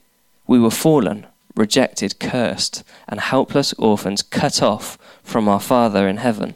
we 0.47 0.59
were 0.59 0.71
fallen, 0.71 1.26
rejected, 1.57 2.19
cursed, 2.19 2.83
and 3.07 3.19
helpless 3.19 3.73
orphans 3.73 4.21
cut 4.21 4.61
off 4.61 4.97
from 5.23 5.47
our 5.49 5.59
Father 5.59 6.07
in 6.07 6.17
heaven. 6.17 6.55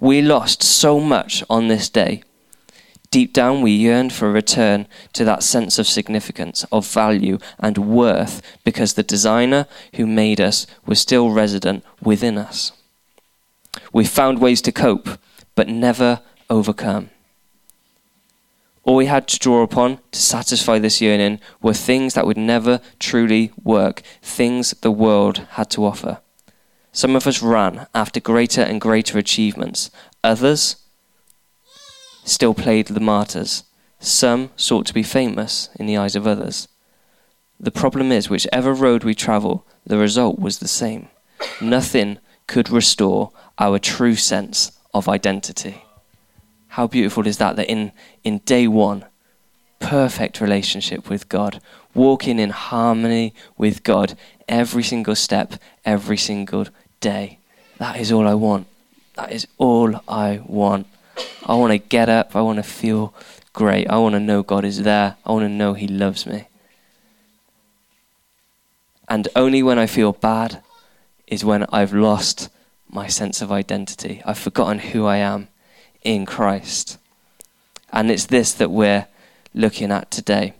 We 0.00 0.22
lost 0.22 0.62
so 0.62 1.00
much 1.00 1.44
on 1.48 1.68
this 1.68 1.88
day. 1.88 2.22
Deep 3.10 3.32
down, 3.32 3.62
we 3.62 3.70
yearned 3.70 4.12
for 4.12 4.28
a 4.28 4.32
return 4.32 4.86
to 5.14 5.24
that 5.24 5.42
sense 5.42 5.78
of 5.78 5.86
significance, 5.86 6.64
of 6.70 6.86
value, 6.86 7.38
and 7.58 7.78
worth 7.78 8.42
because 8.64 8.94
the 8.94 9.02
designer 9.02 9.66
who 9.94 10.06
made 10.06 10.40
us 10.40 10.66
was 10.84 11.00
still 11.00 11.30
resident 11.30 11.82
within 12.02 12.36
us. 12.36 12.72
We 13.92 14.04
found 14.04 14.40
ways 14.40 14.60
to 14.62 14.72
cope, 14.72 15.08
but 15.54 15.68
never 15.68 16.20
overcome. 16.50 17.10
All 18.88 18.96
we 18.96 19.04
had 19.04 19.28
to 19.28 19.38
draw 19.38 19.62
upon 19.62 19.98
to 20.12 20.18
satisfy 20.18 20.78
this 20.78 20.98
yearning 20.98 21.40
were 21.60 21.74
things 21.74 22.14
that 22.14 22.24
would 22.24 22.38
never 22.38 22.80
truly 22.98 23.52
work, 23.62 24.00
things 24.22 24.70
the 24.80 24.90
world 24.90 25.46
had 25.50 25.68
to 25.72 25.84
offer. 25.84 26.22
Some 26.90 27.14
of 27.14 27.26
us 27.26 27.42
ran 27.42 27.86
after 27.94 28.18
greater 28.18 28.62
and 28.62 28.80
greater 28.80 29.18
achievements. 29.18 29.90
Others 30.24 30.76
still 32.24 32.54
played 32.54 32.86
the 32.86 32.98
martyrs. 32.98 33.64
Some 34.00 34.52
sought 34.56 34.86
to 34.86 34.94
be 34.94 35.02
famous 35.02 35.68
in 35.78 35.84
the 35.84 35.98
eyes 35.98 36.16
of 36.16 36.26
others. 36.26 36.66
The 37.60 37.70
problem 37.70 38.10
is, 38.10 38.30
whichever 38.30 38.72
road 38.72 39.04
we 39.04 39.14
travel, 39.14 39.66
the 39.84 39.98
result 39.98 40.38
was 40.38 40.60
the 40.60 40.66
same. 40.66 41.08
Nothing 41.60 42.20
could 42.46 42.70
restore 42.70 43.32
our 43.58 43.78
true 43.78 44.14
sense 44.14 44.72
of 44.94 45.10
identity. 45.10 45.84
How 46.78 46.86
beautiful 46.86 47.26
is 47.26 47.38
that? 47.38 47.56
That 47.56 47.68
in, 47.68 47.90
in 48.22 48.38
day 48.44 48.68
one, 48.68 49.04
perfect 49.80 50.40
relationship 50.40 51.10
with 51.10 51.28
God, 51.28 51.60
walking 51.92 52.38
in 52.38 52.50
harmony 52.50 53.34
with 53.56 53.82
God 53.82 54.16
every 54.48 54.84
single 54.84 55.16
step, 55.16 55.54
every 55.84 56.16
single 56.16 56.68
day. 57.00 57.40
That 57.78 57.98
is 57.98 58.12
all 58.12 58.28
I 58.28 58.34
want. 58.34 58.68
That 59.16 59.32
is 59.32 59.48
all 59.58 60.00
I 60.06 60.40
want. 60.46 60.86
I 61.44 61.56
want 61.56 61.72
to 61.72 61.78
get 61.78 62.08
up. 62.08 62.36
I 62.36 62.42
want 62.42 62.58
to 62.58 62.62
feel 62.62 63.12
great. 63.52 63.90
I 63.90 63.98
want 63.98 64.12
to 64.12 64.20
know 64.20 64.44
God 64.44 64.64
is 64.64 64.84
there. 64.84 65.16
I 65.26 65.32
want 65.32 65.46
to 65.46 65.48
know 65.48 65.72
He 65.72 65.88
loves 65.88 66.26
me. 66.26 66.46
And 69.08 69.26
only 69.34 69.64
when 69.64 69.80
I 69.80 69.88
feel 69.88 70.12
bad 70.12 70.62
is 71.26 71.44
when 71.44 71.64
I've 71.72 71.92
lost 71.92 72.50
my 72.88 73.08
sense 73.08 73.42
of 73.42 73.50
identity. 73.50 74.22
I've 74.24 74.38
forgotten 74.38 74.78
who 74.78 75.06
I 75.06 75.16
am 75.16 75.48
in 76.02 76.26
Christ. 76.26 76.98
And 77.92 78.10
it's 78.10 78.26
this 78.26 78.52
that 78.54 78.70
we're 78.70 79.06
looking 79.54 79.90
at 79.90 80.10
today. 80.10 80.54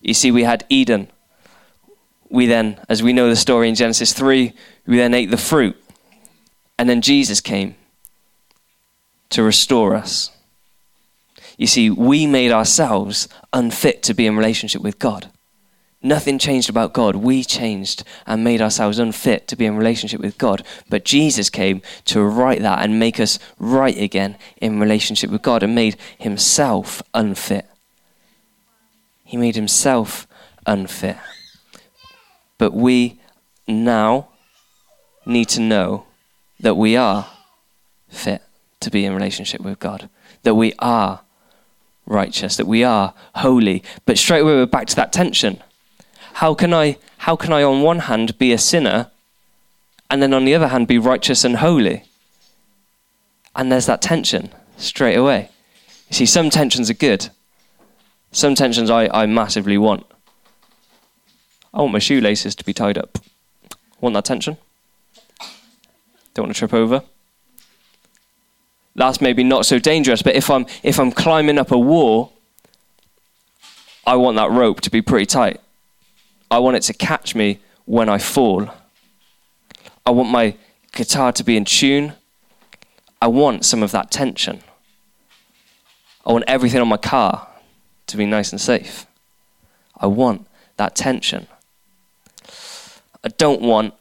You 0.00 0.14
see, 0.14 0.30
we 0.30 0.44
had 0.44 0.64
Eden. 0.68 1.08
We 2.28 2.46
then, 2.46 2.80
as 2.88 3.02
we 3.02 3.12
know 3.12 3.28
the 3.28 3.36
story 3.36 3.68
in 3.68 3.74
Genesis 3.74 4.12
3, 4.12 4.52
we 4.86 4.96
then 4.96 5.14
ate 5.14 5.30
the 5.30 5.36
fruit. 5.36 5.76
And 6.78 6.88
then 6.88 7.02
Jesus 7.02 7.40
came 7.40 7.76
to 9.30 9.42
restore 9.42 9.94
us. 9.94 10.30
You 11.56 11.66
see, 11.66 11.90
we 11.90 12.26
made 12.26 12.50
ourselves 12.50 13.28
unfit 13.52 14.02
to 14.04 14.14
be 14.14 14.26
in 14.26 14.36
relationship 14.36 14.82
with 14.82 14.98
God. 14.98 15.30
Nothing 16.02 16.38
changed 16.38 16.68
about 16.68 16.92
God. 16.92 17.16
We 17.16 17.44
changed 17.44 18.02
and 18.26 18.42
made 18.42 18.60
ourselves 18.60 18.98
unfit 18.98 19.46
to 19.48 19.56
be 19.56 19.66
in 19.66 19.76
relationship 19.76 20.20
with 20.20 20.36
God. 20.36 20.64
But 20.88 21.04
Jesus 21.04 21.48
came 21.48 21.80
to 22.06 22.22
right 22.22 22.60
that 22.60 22.82
and 22.82 22.98
make 22.98 23.20
us 23.20 23.38
right 23.58 23.96
again 23.96 24.36
in 24.56 24.80
relationship 24.80 25.30
with 25.30 25.42
God 25.42 25.62
and 25.62 25.74
made 25.74 25.96
himself 26.18 27.02
unfit. 27.14 27.66
He 29.24 29.36
made 29.36 29.54
himself 29.54 30.26
unfit. 30.66 31.16
But 32.58 32.72
we 32.72 33.20
now 33.68 34.28
need 35.24 35.48
to 35.50 35.60
know 35.60 36.06
that 36.58 36.74
we 36.76 36.96
are 36.96 37.28
fit 38.08 38.42
to 38.80 38.90
be 38.90 39.04
in 39.04 39.14
relationship 39.14 39.60
with 39.60 39.78
God, 39.78 40.08
that 40.42 40.54
we 40.54 40.72
are 40.80 41.20
righteous, 42.06 42.56
that 42.56 42.66
we 42.66 42.82
are 42.82 43.14
holy. 43.36 43.84
But 44.04 44.18
straight 44.18 44.40
away 44.40 44.54
we're 44.54 44.66
back 44.66 44.88
to 44.88 44.96
that 44.96 45.12
tension. 45.12 45.62
How 46.34 46.54
can 46.54 46.72
I 46.72 46.98
how 47.18 47.36
can 47.36 47.52
I 47.52 47.62
on 47.62 47.82
one 47.82 48.00
hand 48.00 48.36
be 48.38 48.52
a 48.52 48.58
sinner 48.58 49.10
and 50.10 50.22
then 50.22 50.34
on 50.34 50.44
the 50.44 50.54
other 50.54 50.68
hand 50.68 50.88
be 50.88 50.98
righteous 50.98 51.44
and 51.44 51.56
holy? 51.56 52.04
And 53.54 53.70
there's 53.70 53.86
that 53.86 54.02
tension 54.02 54.50
straight 54.76 55.14
away. 55.16 55.50
You 56.08 56.14
see, 56.14 56.26
some 56.26 56.50
tensions 56.50 56.90
are 56.90 56.94
good. 56.94 57.28
Some 58.32 58.54
tensions 58.54 58.90
I, 58.90 59.08
I 59.08 59.26
massively 59.26 59.76
want. 59.76 60.06
I 61.74 61.80
want 61.80 61.92
my 61.92 61.98
shoelaces 61.98 62.54
to 62.56 62.64
be 62.64 62.72
tied 62.72 62.98
up. 62.98 63.18
Want 64.00 64.14
that 64.14 64.24
tension? 64.24 64.56
Don't 66.34 66.46
want 66.46 66.54
to 66.54 66.58
trip 66.58 66.74
over. 66.74 67.02
That's 68.94 69.20
maybe 69.20 69.44
not 69.44 69.64
so 69.64 69.78
dangerous, 69.78 70.22
but 70.22 70.34
if 70.34 70.50
I'm 70.50 70.66
if 70.82 70.98
I'm 70.98 71.12
climbing 71.12 71.58
up 71.58 71.70
a 71.70 71.78
wall, 71.78 72.32
I 74.06 74.16
want 74.16 74.36
that 74.36 74.50
rope 74.50 74.80
to 74.82 74.90
be 74.90 75.00
pretty 75.00 75.26
tight. 75.26 75.60
I 76.52 76.58
want 76.58 76.76
it 76.76 76.82
to 76.82 76.92
catch 76.92 77.34
me 77.34 77.60
when 77.86 78.10
I 78.10 78.18
fall. 78.18 78.68
I 80.04 80.10
want 80.10 80.28
my 80.28 80.54
guitar 80.92 81.32
to 81.32 81.42
be 81.42 81.56
in 81.56 81.64
tune. 81.64 82.12
I 83.22 83.28
want 83.28 83.64
some 83.64 83.82
of 83.82 83.90
that 83.92 84.10
tension. 84.10 84.62
I 86.26 86.32
want 86.32 86.44
everything 86.46 86.82
on 86.82 86.88
my 86.88 86.98
car 86.98 87.48
to 88.08 88.18
be 88.18 88.26
nice 88.26 88.52
and 88.52 88.60
safe. 88.60 89.06
I 89.96 90.08
want 90.08 90.46
that 90.76 90.94
tension. 90.94 91.46
I 93.24 93.28
don't 93.38 93.62
want 93.62 93.94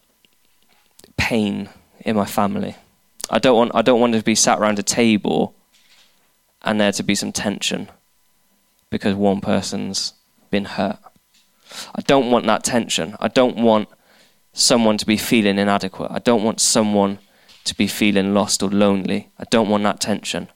pain 1.15 1.69
in 2.01 2.17
my 2.17 2.25
family. 2.25 2.75
I 3.29 3.39
don't 3.39 3.55
want 3.55 3.71
I 3.73 3.81
don't 3.81 4.01
want 4.01 4.13
to 4.15 4.21
be 4.21 4.35
sat 4.35 4.59
around 4.59 4.77
a 4.77 4.83
table 4.83 5.55
and 6.63 6.81
there 6.81 6.91
to 6.91 7.03
be 7.03 7.15
some 7.15 7.31
tension 7.31 7.87
because 8.89 9.15
one 9.15 9.39
person's 9.39 10.15
been 10.49 10.65
hurt. 10.65 10.99
I 11.95 12.01
don't 12.01 12.31
want 12.31 12.45
that 12.47 12.63
tension. 12.63 13.15
I 13.19 13.27
don't 13.27 13.57
want 13.57 13.89
someone 14.53 14.97
to 14.97 15.05
be 15.05 15.17
feeling 15.17 15.57
inadequate. 15.57 16.11
I 16.11 16.19
don't 16.19 16.43
want 16.43 16.59
someone 16.59 17.19
to 17.63 17.75
be 17.75 17.87
feeling 17.87 18.33
lost 18.33 18.63
or 18.63 18.69
lonely. 18.69 19.29
I 19.39 19.43
don't 19.49 19.69
want 19.69 19.83
that 19.83 19.99
tension. 19.99 20.49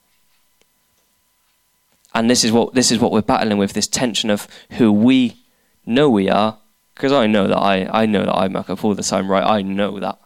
And 2.14 2.30
this 2.30 2.44
is 2.44 2.52
what 2.52 2.74
this 2.74 2.92
is 2.92 3.00
what 3.00 3.12
we're 3.12 3.22
battling 3.22 3.58
with 3.58 3.74
this 3.74 3.88
tension 3.88 4.30
of 4.30 4.48
who 4.72 4.92
we 4.92 5.38
know 5.86 6.10
we 6.10 6.30
are 6.30 6.58
because 6.96 7.12
I 7.12 7.28
know 7.28 7.48
that 7.48 7.58
I 7.58 7.86
I 7.92 8.06
know 8.06 8.26
that 8.26 8.36
I 8.36 8.48
muck 8.48 8.70
up 8.70 8.84
all 8.84 8.96
the 8.96 9.04
time, 9.04 9.30
right? 9.30 9.44
I 9.44 9.62
know 9.62 10.00
that 10.00 10.18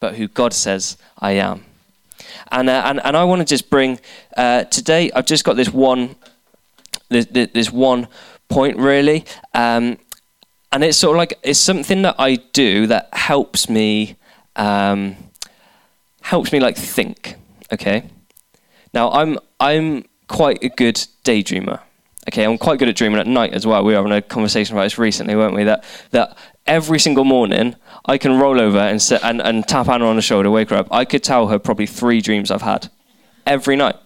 but 0.00 0.16
who 0.16 0.28
God 0.28 0.52
says 0.52 0.96
I 1.18 1.32
am. 1.32 1.64
And, 2.50 2.68
uh, 2.68 2.82
and, 2.84 3.00
and 3.04 3.16
I 3.16 3.24
want 3.24 3.40
to 3.40 3.44
just 3.44 3.70
bring, 3.70 4.00
uh, 4.36 4.64
today 4.64 5.10
I've 5.14 5.26
just 5.26 5.44
got 5.44 5.56
this 5.56 5.72
one, 5.72 6.16
this, 7.08 7.26
this 7.26 7.72
one 7.72 8.08
point 8.48 8.76
really. 8.76 9.24
Um, 9.54 9.98
and 10.72 10.84
it's 10.84 10.98
sort 10.98 11.16
of 11.16 11.18
like, 11.18 11.38
it's 11.42 11.58
something 11.58 12.02
that 12.02 12.16
I 12.18 12.36
do 12.52 12.86
that 12.88 13.08
helps 13.12 13.68
me, 13.68 14.16
um, 14.56 15.16
helps 16.20 16.52
me 16.52 16.60
like 16.60 16.76
think, 16.76 17.36
okay? 17.72 18.04
Now 18.92 19.10
I'm, 19.10 19.38
I'm 19.60 20.04
quite 20.28 20.62
a 20.62 20.68
good 20.68 20.96
daydreamer. 21.24 21.80
Okay, 22.28 22.44
I'm 22.44 22.58
quite 22.58 22.78
good 22.78 22.88
at 22.88 22.96
dreaming 22.96 23.18
at 23.18 23.26
night 23.26 23.54
as 23.54 23.66
well. 23.66 23.82
We 23.82 23.94
were 23.94 23.96
having 23.96 24.12
a 24.12 24.20
conversation 24.20 24.76
about 24.76 24.84
this 24.84 24.98
recently, 24.98 25.34
weren't 25.34 25.54
we? 25.54 25.64
That 25.64 25.82
that 26.10 26.36
every 26.66 26.98
single 26.98 27.24
morning 27.24 27.74
I 28.04 28.18
can 28.18 28.38
roll 28.38 28.60
over 28.60 28.78
and 28.78 29.00
sit 29.00 29.24
and, 29.24 29.40
and 29.40 29.66
tap 29.66 29.88
Anna 29.88 30.06
on 30.06 30.16
the 30.16 30.20
shoulder, 30.22 30.50
wake 30.50 30.68
her 30.68 30.76
up. 30.76 30.88
I 30.90 31.06
could 31.06 31.24
tell 31.24 31.48
her 31.48 31.58
probably 31.58 31.86
three 31.86 32.20
dreams 32.20 32.50
I've 32.50 32.60
had 32.60 32.90
every 33.46 33.76
night. 33.76 33.96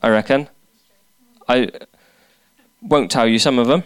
I 0.00 0.10
reckon. 0.10 0.48
I 1.48 1.70
won't 2.82 3.10
tell 3.10 3.26
you 3.26 3.38
some 3.38 3.58
of 3.58 3.66
them. 3.66 3.82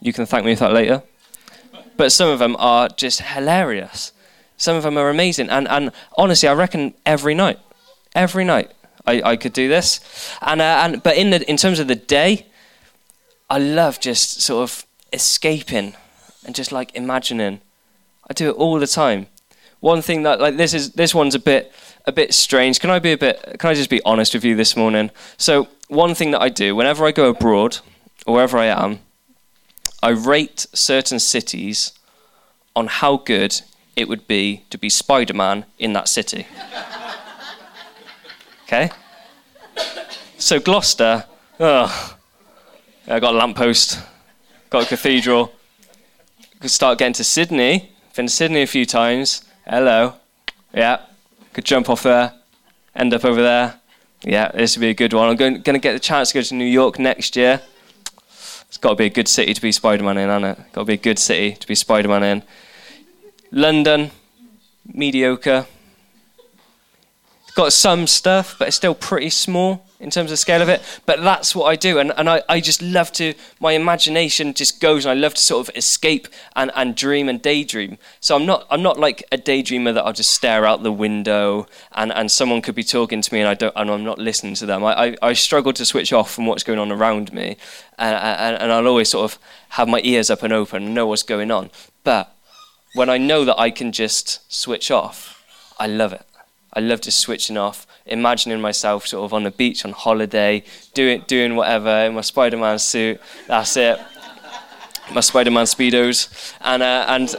You 0.00 0.12
can 0.12 0.26
thank 0.26 0.44
me 0.44 0.54
for 0.54 0.64
that 0.64 0.72
later. 0.72 1.02
But 1.96 2.12
some 2.12 2.28
of 2.28 2.38
them 2.38 2.56
are 2.58 2.88
just 2.88 3.20
hilarious. 3.20 4.12
Some 4.56 4.76
of 4.76 4.82
them 4.82 4.96
are 4.96 5.08
amazing. 5.08 5.50
And, 5.50 5.68
and 5.68 5.92
honestly, 6.16 6.48
I 6.48 6.54
reckon 6.54 6.94
every 7.04 7.34
night, 7.34 7.58
every 8.14 8.44
night, 8.44 8.72
I, 9.06 9.22
I 9.22 9.36
could 9.36 9.52
do 9.52 9.68
this. 9.68 10.00
And, 10.40 10.60
uh, 10.60 10.80
and 10.84 11.02
but 11.02 11.16
in 11.16 11.30
the 11.30 11.48
in 11.48 11.56
terms 11.56 11.78
of 11.78 11.88
the 11.88 11.96
day, 11.96 12.46
I 13.50 13.58
love 13.58 14.00
just 14.00 14.40
sort 14.40 14.62
of 14.62 14.86
escaping 15.12 15.94
and 16.44 16.54
just 16.54 16.72
like 16.72 16.94
imagining. 16.94 17.60
I 18.28 18.34
do 18.34 18.50
it 18.50 18.52
all 18.52 18.78
the 18.78 18.86
time. 18.86 19.26
One 19.80 20.02
thing 20.02 20.22
that 20.22 20.40
like 20.40 20.56
this 20.56 20.74
is 20.74 20.92
this 20.92 21.14
one's 21.14 21.34
a 21.34 21.40
bit 21.40 21.72
a 22.06 22.12
bit 22.12 22.32
strange. 22.32 22.80
Can 22.80 22.90
I 22.90 22.98
be 22.98 23.12
a 23.12 23.18
bit 23.18 23.56
can 23.58 23.70
I 23.70 23.74
just 23.74 23.90
be 23.90 24.00
honest 24.04 24.34
with 24.34 24.44
you 24.44 24.54
this 24.54 24.76
morning? 24.76 25.10
So 25.36 25.68
one 25.92 26.14
thing 26.14 26.30
that 26.30 26.40
I 26.40 26.48
do 26.48 26.74
whenever 26.74 27.04
I 27.04 27.12
go 27.12 27.28
abroad 27.28 27.78
or 28.26 28.34
wherever 28.34 28.58
I 28.58 28.66
am, 28.66 29.00
I 30.02 30.10
rate 30.10 30.66
certain 30.72 31.18
cities 31.18 31.92
on 32.74 32.86
how 32.86 33.18
good 33.18 33.60
it 33.94 34.08
would 34.08 34.26
be 34.26 34.64
to 34.70 34.78
be 34.78 34.88
Spider-Man 34.88 35.66
in 35.78 35.92
that 35.92 36.08
city. 36.08 36.46
Okay? 38.64 38.90
So 40.38 40.58
Gloucester, 40.58 41.24
oh, 41.60 42.16
I 43.06 43.20
got 43.20 43.34
a 43.34 43.38
lamppost, 43.38 44.00
got 44.70 44.84
a 44.84 44.86
cathedral. 44.86 45.52
Could 46.60 46.70
start 46.70 46.98
getting 46.98 47.12
to 47.14 47.24
Sydney. 47.24 47.92
Been 48.16 48.26
to 48.26 48.32
Sydney 48.32 48.62
a 48.62 48.66
few 48.66 48.86
times. 48.86 49.44
Hello. 49.66 50.14
Yeah. 50.72 51.00
Could 51.52 51.64
jump 51.64 51.90
off 51.90 52.02
there, 52.04 52.32
end 52.94 53.12
up 53.12 53.24
over 53.24 53.42
there. 53.42 53.81
Yeah, 54.24 54.52
this 54.52 54.76
would 54.76 54.80
be 54.80 54.90
a 54.90 54.94
good 54.94 55.12
one. 55.12 55.28
I'm 55.28 55.36
going, 55.36 55.62
going 55.62 55.74
to 55.74 55.80
get 55.80 55.94
the 55.94 56.00
chance 56.00 56.30
to 56.30 56.38
go 56.38 56.42
to 56.42 56.54
New 56.54 56.64
York 56.64 56.98
next 56.98 57.34
year. 57.34 57.60
It's 58.68 58.78
got 58.78 58.90
to 58.90 58.94
be 58.94 59.06
a 59.06 59.10
good 59.10 59.28
city 59.28 59.52
to 59.52 59.60
be 59.60 59.72
Spider-Man 59.72 60.16
in, 60.16 60.28
hasn't 60.28 60.58
it? 60.58 60.72
Got 60.72 60.82
to 60.82 60.84
be 60.86 60.94
a 60.94 60.96
good 60.96 61.18
city 61.18 61.52
to 61.56 61.66
be 61.66 61.74
Spider-Man 61.74 62.22
in. 62.22 62.42
London, 63.50 64.10
mediocre 64.86 65.66
got 67.54 67.72
some 67.72 68.06
stuff, 68.06 68.56
but 68.58 68.68
it's 68.68 68.76
still 68.76 68.94
pretty 68.94 69.30
small 69.30 69.86
in 70.00 70.10
terms 70.10 70.32
of 70.32 70.38
scale 70.38 70.60
of 70.60 70.68
it. 70.68 70.82
But 71.06 71.22
that's 71.22 71.54
what 71.54 71.66
I 71.66 71.76
do. 71.76 71.98
And, 71.98 72.12
and 72.16 72.28
I, 72.28 72.42
I 72.48 72.60
just 72.60 72.82
love 72.82 73.12
to, 73.12 73.34
my 73.60 73.72
imagination 73.72 74.52
just 74.52 74.80
goes 74.80 75.04
and 75.04 75.12
I 75.12 75.14
love 75.14 75.34
to 75.34 75.40
sort 75.40 75.68
of 75.68 75.76
escape 75.76 76.26
and, 76.56 76.72
and 76.74 76.96
dream 76.96 77.28
and 77.28 77.40
daydream. 77.40 77.98
So 78.20 78.34
I'm 78.34 78.44
not, 78.44 78.66
I'm 78.68 78.82
not 78.82 78.98
like 78.98 79.22
a 79.30 79.38
daydreamer 79.38 79.94
that 79.94 80.04
I'll 80.04 80.12
just 80.12 80.32
stare 80.32 80.66
out 80.66 80.82
the 80.82 80.92
window 80.92 81.68
and, 81.92 82.12
and 82.12 82.30
someone 82.30 82.62
could 82.62 82.74
be 82.74 82.82
talking 82.82 83.22
to 83.22 83.32
me 83.32 83.40
and, 83.40 83.48
I 83.48 83.54
don't, 83.54 83.72
and 83.76 83.90
I'm 83.90 84.04
not 84.04 84.18
listening 84.18 84.54
to 84.54 84.66
them. 84.66 84.84
I, 84.84 85.10
I, 85.10 85.16
I 85.22 85.32
struggle 85.34 85.72
to 85.74 85.86
switch 85.86 86.12
off 86.12 86.34
from 86.34 86.46
what's 86.46 86.64
going 86.64 86.80
on 86.80 86.90
around 86.90 87.32
me. 87.32 87.56
And, 87.96 88.16
and, 88.16 88.62
and 88.62 88.72
I'll 88.72 88.88
always 88.88 89.10
sort 89.10 89.32
of 89.32 89.38
have 89.70 89.88
my 89.88 90.00
ears 90.02 90.30
up 90.30 90.42
and 90.42 90.52
open 90.52 90.82
and 90.84 90.94
know 90.94 91.06
what's 91.06 91.22
going 91.22 91.52
on. 91.52 91.70
But 92.02 92.34
when 92.94 93.08
I 93.08 93.18
know 93.18 93.44
that 93.44 93.58
I 93.58 93.70
can 93.70 93.92
just 93.92 94.52
switch 94.52 94.90
off, 94.90 95.44
I 95.78 95.86
love 95.86 96.12
it. 96.12 96.26
I 96.74 96.80
love 96.80 97.02
just 97.02 97.18
switching 97.18 97.58
off, 97.58 97.86
imagining 98.06 98.60
myself 98.60 99.06
sort 99.06 99.24
of 99.24 99.34
on 99.34 99.42
the 99.42 99.50
beach 99.50 99.84
on 99.84 99.92
holiday, 99.92 100.64
doing 100.94 101.22
doing 101.26 101.54
whatever 101.54 101.90
in 101.90 102.14
my 102.14 102.22
Spider-Man 102.22 102.78
suit. 102.78 103.20
That's 103.46 103.76
it. 103.76 104.00
My 105.12 105.20
Spider-Man 105.20 105.66
speedos, 105.66 106.54
and 106.60 106.82
uh, 106.82 107.04
and. 107.08 107.34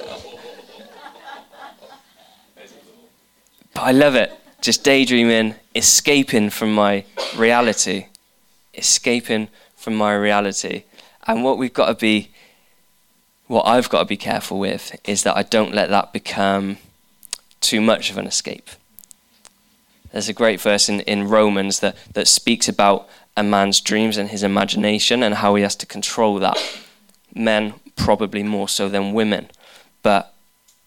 But 3.73 3.81
I 3.81 3.91
love 3.91 4.13
it. 4.13 4.31
Just 4.61 4.83
daydreaming, 4.83 5.55
escaping 5.73 6.51
from 6.51 6.75
my 6.75 7.05
reality, 7.35 8.05
escaping 8.75 9.47
from 9.75 9.95
my 9.95 10.13
reality. 10.13 10.83
And 11.25 11.43
what 11.43 11.57
we've 11.57 11.73
got 11.73 11.87
to 11.87 11.95
be, 11.95 12.29
what 13.47 13.63
I've 13.63 13.89
got 13.89 13.99
to 13.99 14.05
be 14.05 14.17
careful 14.17 14.59
with, 14.59 14.95
is 15.05 15.23
that 15.23 15.35
I 15.35 15.41
don't 15.41 15.73
let 15.73 15.89
that 15.89 16.13
become 16.13 16.77
too 17.61 17.81
much 17.81 18.11
of 18.11 18.17
an 18.19 18.27
escape 18.27 18.69
there's 20.13 20.29
a 20.29 20.33
great 20.33 20.61
verse 20.61 20.87
in, 20.87 21.01
in 21.01 21.27
Romans 21.27 21.79
that, 21.79 21.97
that 22.13 22.27
speaks 22.27 22.69
about 22.69 23.09
a 23.35 23.43
man's 23.43 23.81
dreams 23.81 24.15
and 24.15 24.29
his 24.29 24.43
imagination 24.43 25.23
and 25.23 25.35
how 25.35 25.55
he 25.55 25.63
has 25.63 25.75
to 25.77 25.85
control 25.85 26.39
that. 26.39 26.57
Men 27.33 27.73
probably 27.95 28.43
more 28.43 28.69
so 28.69 28.87
than 28.87 29.13
women. 29.13 29.49
But 30.03 30.33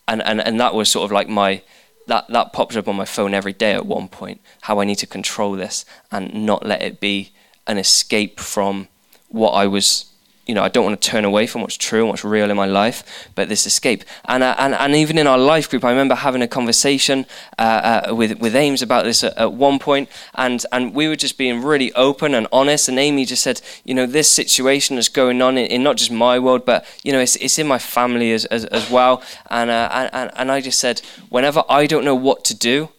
and, 0.08 0.22
and, 0.22 0.40
and 0.40 0.60
that 0.60 0.74
was 0.74 0.88
sort 0.88 1.04
of 1.04 1.12
like 1.12 1.28
my 1.28 1.62
that, 2.06 2.28
that 2.28 2.52
pops 2.52 2.76
up 2.76 2.86
on 2.86 2.94
my 2.94 3.04
phone 3.04 3.34
every 3.34 3.52
day 3.52 3.72
at 3.72 3.84
one 3.84 4.06
point, 4.06 4.40
how 4.62 4.78
I 4.78 4.84
need 4.84 4.98
to 4.98 5.08
control 5.08 5.52
this 5.52 5.84
and 6.12 6.46
not 6.46 6.64
let 6.64 6.80
it 6.80 7.00
be 7.00 7.32
an 7.66 7.78
escape 7.78 8.38
from 8.38 8.86
what 9.28 9.50
I 9.50 9.66
was 9.66 10.12
you 10.46 10.54
know, 10.54 10.62
I 10.62 10.68
don't 10.68 10.84
want 10.84 11.00
to 11.00 11.10
turn 11.10 11.24
away 11.24 11.46
from 11.48 11.62
what's 11.62 11.76
true 11.76 12.00
and 12.00 12.08
what's 12.08 12.24
real 12.24 12.50
in 12.50 12.56
my 12.56 12.66
life, 12.66 13.28
but 13.34 13.48
this 13.48 13.66
escape. 13.66 14.04
And, 14.26 14.44
uh, 14.44 14.54
and, 14.58 14.74
and 14.74 14.94
even 14.94 15.18
in 15.18 15.26
our 15.26 15.38
life 15.38 15.68
group, 15.68 15.84
I 15.84 15.90
remember 15.90 16.14
having 16.14 16.40
a 16.40 16.46
conversation 16.46 17.26
uh, 17.58 18.04
uh, 18.08 18.14
with, 18.14 18.38
with 18.38 18.54
Ames 18.54 18.80
about 18.80 19.04
this 19.04 19.24
at, 19.24 19.36
at, 19.36 19.52
one 19.52 19.80
point, 19.80 20.08
and, 20.34 20.64
and 20.70 20.94
we 20.94 21.08
were 21.08 21.16
just 21.16 21.36
being 21.36 21.62
really 21.62 21.92
open 21.94 22.32
and 22.32 22.46
honest. 22.52 22.88
And 22.88 22.96
Amy 22.96 23.24
just 23.24 23.42
said, 23.42 23.60
you 23.84 23.92
know, 23.92 24.06
this 24.06 24.30
situation 24.30 24.98
is 24.98 25.08
going 25.08 25.42
on 25.42 25.58
in, 25.58 25.66
in 25.66 25.82
not 25.82 25.96
just 25.96 26.12
my 26.12 26.38
world, 26.38 26.64
but, 26.64 26.86
you 27.02 27.12
know, 27.12 27.20
it's, 27.20 27.34
it's 27.36 27.58
in 27.58 27.66
my 27.66 27.78
family 27.78 28.30
as, 28.32 28.44
as, 28.46 28.66
as 28.66 28.88
well. 28.88 29.24
And, 29.50 29.68
uh, 29.68 30.08
and, 30.12 30.30
and 30.36 30.52
I 30.52 30.60
just 30.60 30.78
said, 30.78 31.02
whenever 31.28 31.64
I 31.68 31.86
don't 31.86 32.04
know 32.04 32.14
what 32.14 32.44
to 32.44 32.54
do, 32.54 32.90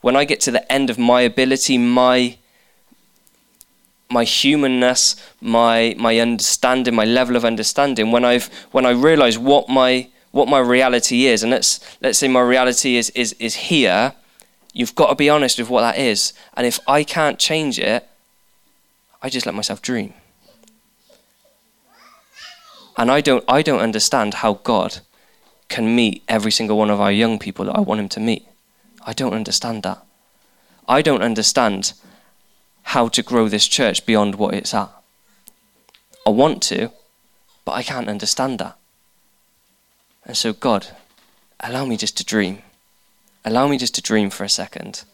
when 0.00 0.16
I 0.16 0.24
get 0.24 0.40
to 0.42 0.50
the 0.50 0.70
end 0.72 0.90
of 0.90 0.98
my 0.98 1.20
ability, 1.20 1.78
my 1.78 2.38
my 4.10 4.24
humanness, 4.24 5.16
my 5.40 5.94
my 5.98 6.18
understanding, 6.18 6.94
my 6.94 7.04
level 7.04 7.36
of 7.36 7.44
understanding, 7.44 8.10
when 8.10 8.24
I've 8.24 8.46
when 8.72 8.86
I 8.86 8.90
realise 8.90 9.38
what 9.38 9.68
my 9.68 10.08
what 10.30 10.48
my 10.48 10.58
reality 10.58 11.26
is, 11.26 11.42
and 11.42 11.50
let's 11.50 11.80
let's 12.00 12.18
say 12.18 12.28
my 12.28 12.40
reality 12.40 12.96
is 12.96 13.10
is 13.10 13.34
is 13.34 13.54
here, 13.54 14.14
you've 14.72 14.94
got 14.94 15.08
to 15.08 15.14
be 15.14 15.28
honest 15.28 15.58
with 15.58 15.70
what 15.70 15.82
that 15.82 15.98
is. 15.98 16.32
And 16.54 16.66
if 16.66 16.80
I 16.86 17.04
can't 17.04 17.38
change 17.38 17.78
it, 17.78 18.08
I 19.22 19.28
just 19.28 19.46
let 19.46 19.54
myself 19.54 19.82
dream. 19.82 20.14
And 22.96 23.10
I 23.10 23.20
don't 23.20 23.44
I 23.46 23.62
don't 23.62 23.80
understand 23.80 24.34
how 24.34 24.54
God 24.54 24.98
can 25.68 25.94
meet 25.94 26.22
every 26.28 26.50
single 26.50 26.78
one 26.78 26.90
of 26.90 27.00
our 27.00 27.12
young 27.12 27.38
people 27.38 27.66
that 27.66 27.76
I 27.76 27.80
want 27.80 28.00
him 28.00 28.08
to 28.10 28.20
meet. 28.20 28.46
I 29.06 29.12
don't 29.12 29.34
understand 29.34 29.82
that. 29.82 30.04
I 30.88 31.02
don't 31.02 31.22
understand 31.22 31.92
how 32.88 33.06
to 33.06 33.22
grow 33.22 33.48
this 33.48 33.68
church 33.68 34.06
beyond 34.06 34.36
what 34.36 34.54
it's 34.54 34.72
at. 34.72 34.90
I 36.26 36.30
want 36.30 36.62
to, 36.64 36.90
but 37.66 37.72
I 37.72 37.82
can't 37.82 38.08
understand 38.08 38.60
that. 38.60 38.78
And 40.24 40.34
so, 40.34 40.54
God, 40.54 40.86
allow 41.60 41.84
me 41.84 41.98
just 41.98 42.16
to 42.16 42.24
dream. 42.24 42.62
Allow 43.44 43.68
me 43.68 43.76
just 43.76 43.94
to 43.96 44.00
dream 44.00 44.30
for 44.30 44.44
a 44.44 44.48
second. 44.48 45.04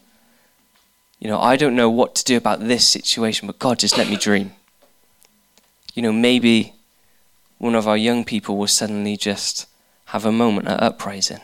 You 1.18 1.26
know, 1.26 1.40
I 1.40 1.56
don't 1.56 1.74
know 1.74 1.90
what 1.90 2.14
to 2.14 2.24
do 2.24 2.36
about 2.36 2.60
this 2.60 2.86
situation, 2.86 3.48
but 3.48 3.58
God, 3.58 3.80
just 3.80 3.98
let 3.98 4.08
me 4.08 4.16
dream. 4.16 4.52
You 5.94 6.02
know, 6.02 6.12
maybe 6.12 6.74
one 7.58 7.74
of 7.74 7.88
our 7.88 7.96
young 7.96 8.24
people 8.24 8.56
will 8.56 8.68
suddenly 8.68 9.16
just 9.16 9.66
have 10.06 10.24
a 10.24 10.30
moment 10.30 10.68
at 10.68 10.80
uprising, 10.80 11.40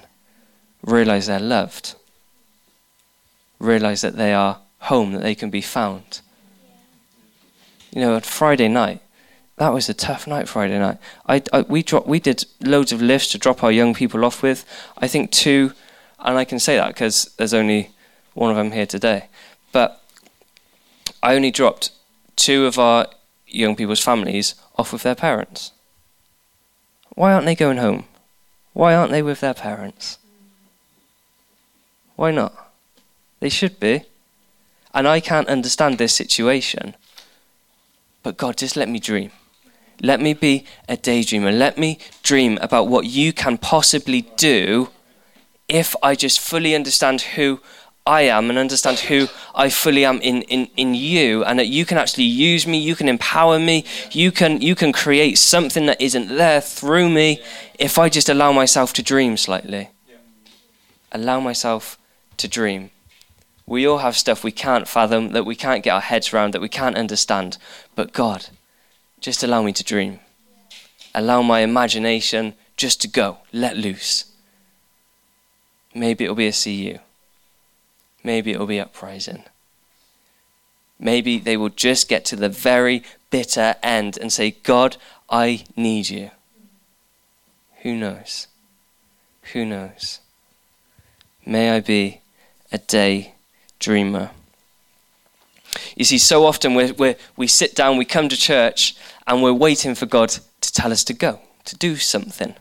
realize 0.85 1.27
they're 1.27 1.41
loved, 1.41 1.97
realize 3.59 4.03
that 4.03 4.17
they 4.17 4.33
are 4.33 4.61
home, 4.81 5.13
that 5.13 5.23
they 5.23 5.35
can 5.35 5.51
be 5.51 5.61
found. 5.61 6.21
You 7.93 8.01
know, 8.01 8.17
at 8.17 8.27
Friday 8.27 8.69
night, 8.69 9.01
that 9.57 9.75
was 9.75 9.89
a 9.89 9.95
tough 9.95 10.27
night 10.27 10.49
Friday 10.49 10.79
night. 10.79 10.99
I, 11.27 11.43
I, 11.53 11.63
we, 11.63 11.83
dropped, 11.83 12.07
we 12.07 12.19
did 12.19 12.45
loads 12.61 12.93
of 12.93 13.03
lifts 13.03 13.31
to 13.33 13.39
drop 13.39 13.63
our 13.63 13.71
young 13.71 13.95
people 13.95 14.25
off 14.25 14.43
with. 14.43 14.65
I 14.97 15.07
think 15.07 15.31
two, 15.31 15.73
and 16.19 16.39
I 16.39 16.45
can 16.45 16.59
say 16.59 16.77
that 16.77 16.89
because 16.89 17.27
there's 17.37 17.53
only 17.53 17.91
one 18.35 18.51
of 18.51 18.57
them 18.57 18.73
here 18.73 18.87
today. 18.87 19.27
But 19.71 20.03
I 21.23 21.35
only 21.35 21.51
dropped 21.51 21.91
two 22.37 22.65
of 22.65 22.79
our 22.79 23.07
young 23.47 23.77
people's 23.77 24.01
families 24.01 24.55
off 24.77 24.93
with 24.93 25.03
their 25.03 25.15
parents. 25.15 25.73
Why 27.15 27.35
aren't 27.35 27.45
they 27.45 27.55
going 27.55 27.77
home? 27.77 28.05
Why 28.73 28.95
aren't 28.95 29.11
they 29.11 29.23
with 29.23 29.41
their 29.41 29.53
parents? 29.53 30.17
Why 32.17 32.31
not? 32.31 32.73
They 33.41 33.49
should 33.49 33.79
be. 33.81 34.05
And 34.93 35.07
I 35.07 35.21
can't 35.21 35.49
understand 35.49 35.99
this 35.99 36.15
situation. 36.15 36.95
But 38.23 38.37
God, 38.37 38.57
just 38.57 38.77
let 38.77 38.89
me 38.89 38.99
dream. 38.99 39.31
Let 40.03 40.21
me 40.21 40.35
be 40.35 40.65
a 40.89 40.97
daydreamer. 40.97 41.57
Let 41.57 41.79
me 41.79 41.99
dream 42.23 42.59
about 42.61 42.89
what 42.89 43.07
you 43.07 43.33
can 43.33 43.59
possibly 43.59 44.23
do 44.37 44.89
if 45.69 45.95
I 46.03 46.15
just 46.15 46.41
fully 46.41 46.75
understand 46.75 47.21
who 47.21 47.61
I 48.07 48.23
am 48.23 48.49
and 48.49 48.59
understand 48.59 48.99
who 48.99 49.29
I 49.55 49.69
fully 49.69 50.05
am 50.05 50.21
in, 50.21 50.43
in, 50.43 50.69
in 50.77 50.95
you 50.95 51.45
and 51.45 51.59
that 51.59 51.69
you 51.69 51.85
can 51.85 51.99
actually 51.99 52.25
use 52.25 52.67
me, 52.67 52.79
you 52.79 52.97
can 52.97 53.09
empower 53.09 53.59
me, 53.59 53.85
you 54.11 54.33
can 54.33 54.61
you 54.63 54.75
can 54.75 54.91
create 54.93 55.39
something 55.39 55.87
that 55.87 56.01
isn't 56.01 56.29
there 56.29 56.61
through 56.61 57.11
me 57.11 57.41
if 57.79 57.99
I 57.99 58.09
just 58.09 58.29
allow 58.29 58.53
myself 58.53 58.93
to 58.95 59.03
dream 59.03 59.37
slightly. 59.37 59.91
Allow 61.13 61.41
myself 61.41 61.99
to 62.39 62.49
dream. 62.49 62.91
We 63.71 63.87
all 63.87 63.99
have 63.99 64.17
stuff 64.17 64.43
we 64.43 64.51
can't 64.51 64.89
fathom, 64.89 65.29
that 65.29 65.47
we 65.47 65.55
can't 65.55 65.85
get 65.85 65.93
our 65.93 66.01
heads 66.01 66.35
around, 66.35 66.55
that 66.55 66.61
we 66.61 66.69
can't 66.69 66.97
understand. 66.97 67.57
But 67.95 68.13
God, 68.13 68.49
just 69.21 69.45
allow 69.45 69.63
me 69.63 69.73
to 69.75 69.85
dream. 69.85 70.19
Allow 71.15 71.43
my 71.43 71.61
imagination 71.61 72.55
just 72.77 73.01
to 73.03 73.09
go, 73.09 73.39
let 73.53 73.77
loose. 73.77 74.25
Maybe 75.95 76.25
it'll 76.25 76.35
be 76.35 76.49
a 76.49 76.53
CU. 76.53 76.99
Maybe 78.25 78.51
it'll 78.51 78.67
be 78.67 78.81
uprising. 78.81 79.45
Maybe 80.99 81.39
they 81.39 81.57
will 81.57 81.69
just 81.69 82.09
get 82.09 82.25
to 82.25 82.35
the 82.37 82.49
very 82.49 83.05
bitter 83.31 83.77
end 83.85 84.19
and 84.21 84.33
say, 84.33 84.57
God, 84.65 84.97
I 85.31 85.63
need 85.77 86.11
you. 86.11 86.33
Who 87.83 87.95
knows? 87.95 88.49
Who 89.53 89.65
knows? 89.65 90.19
May 91.47 91.71
I 91.71 91.79
be 91.79 92.21
a 92.73 92.79
day 92.79 93.35
dreamer. 93.81 94.31
You 95.97 96.05
see, 96.05 96.19
so 96.19 96.47
often 96.47 96.75
we 96.75 96.93
we 96.93 97.17
we 97.37 97.47
sit 97.49 97.75
down, 97.75 97.97
we 97.97 98.05
come 98.05 98.29
to 98.29 98.37
church, 98.37 98.95
and 99.27 99.43
we're 99.43 99.53
waiting 99.53 99.97
for 99.97 100.07
God 100.07 100.29
to 100.61 100.73
tell 100.73 100.93
us 100.93 101.03
to 101.05 101.13
go, 101.13 101.41
to 101.65 101.77
do 101.77 101.97
something. 101.97 102.55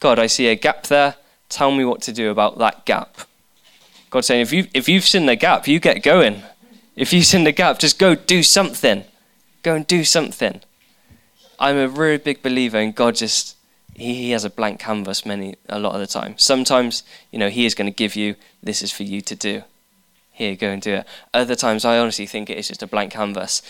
God, 0.00 0.18
I 0.18 0.26
see 0.26 0.48
a 0.48 0.54
gap 0.54 0.84
there. 0.84 1.14
Tell 1.48 1.70
me 1.70 1.84
what 1.84 2.02
to 2.02 2.12
do 2.12 2.30
about 2.30 2.58
that 2.58 2.84
gap. 2.84 3.16
God 4.10 4.24
saying, 4.24 4.42
if, 4.42 4.52
you, 4.52 4.66
if 4.74 4.88
you've 4.88 5.04
seen 5.04 5.26
the 5.26 5.36
gap, 5.36 5.66
you 5.66 5.80
get 5.80 6.02
going. 6.02 6.42
If 6.94 7.12
you've 7.12 7.26
seen 7.26 7.44
the 7.44 7.52
gap, 7.52 7.78
just 7.78 7.98
go 7.98 8.14
do 8.14 8.42
something. 8.42 9.04
Go 9.62 9.74
and 9.74 9.86
do 9.86 10.04
something. 10.04 10.60
I'm 11.58 11.76
a 11.76 11.88
really 11.88 12.18
big 12.18 12.42
believer 12.42 12.78
in 12.78 12.92
God 12.92 13.16
just, 13.16 13.55
he, 13.96 14.14
he 14.14 14.30
has 14.32 14.44
a 14.44 14.50
blank 14.50 14.78
canvas 14.78 15.24
many, 15.24 15.56
a 15.68 15.78
lot 15.78 15.94
of 15.94 16.00
the 16.00 16.06
time. 16.06 16.34
Sometimes, 16.36 17.02
you 17.30 17.38
know, 17.38 17.48
he 17.48 17.64
is 17.64 17.74
going 17.74 17.90
to 17.90 17.96
give 17.96 18.14
you, 18.14 18.36
this 18.62 18.82
is 18.82 18.92
for 18.92 19.04
you 19.04 19.20
to 19.22 19.34
do. 19.34 19.62
Here, 20.32 20.54
go 20.54 20.68
and 20.68 20.82
do 20.82 20.94
it. 20.96 21.06
Other 21.32 21.54
times, 21.54 21.84
I 21.84 21.98
honestly 21.98 22.26
think 22.26 22.50
it 22.50 22.58
is 22.58 22.68
just 22.68 22.82
a 22.82 22.86
blank 22.86 23.12
canvas. 23.12 23.62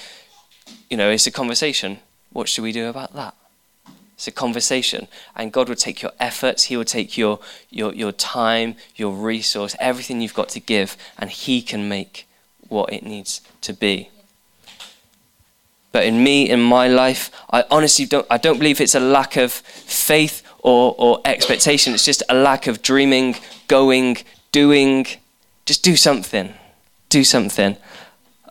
You 0.90 0.96
know, 0.96 1.10
it's 1.10 1.28
a 1.28 1.30
conversation. 1.30 2.00
What 2.32 2.48
should 2.48 2.64
we 2.64 2.72
do 2.72 2.88
about 2.88 3.14
that? 3.14 3.34
It's 4.14 4.26
a 4.26 4.32
conversation. 4.32 5.06
And 5.36 5.52
God 5.52 5.68
will 5.68 5.76
take 5.76 6.02
your 6.02 6.12
efforts, 6.18 6.64
He 6.64 6.76
will 6.76 6.84
take 6.84 7.16
your, 7.16 7.38
your, 7.70 7.94
your 7.94 8.12
time, 8.12 8.74
your 8.96 9.12
resource, 9.12 9.76
everything 9.78 10.20
you've 10.20 10.34
got 10.34 10.48
to 10.50 10.60
give, 10.60 10.96
and 11.16 11.30
He 11.30 11.62
can 11.62 11.88
make 11.88 12.26
what 12.68 12.92
it 12.92 13.04
needs 13.04 13.42
to 13.60 13.72
be. 13.72 14.10
But 15.96 16.04
in 16.04 16.22
me, 16.22 16.46
in 16.50 16.60
my 16.60 16.88
life, 16.88 17.30
I 17.50 17.64
honestly 17.70 18.04
don't, 18.04 18.26
I 18.28 18.36
don't 18.36 18.58
believe 18.58 18.82
it's 18.82 18.94
a 18.94 19.00
lack 19.00 19.38
of 19.38 19.50
faith 19.50 20.42
or, 20.58 20.94
or 20.98 21.22
expectation. 21.24 21.94
It's 21.94 22.04
just 22.04 22.22
a 22.28 22.34
lack 22.34 22.66
of 22.66 22.82
dreaming, 22.82 23.36
going, 23.66 24.18
doing. 24.52 25.06
Just 25.64 25.82
do 25.82 25.96
something. 25.96 26.52
Do 27.08 27.24
something. 27.24 27.78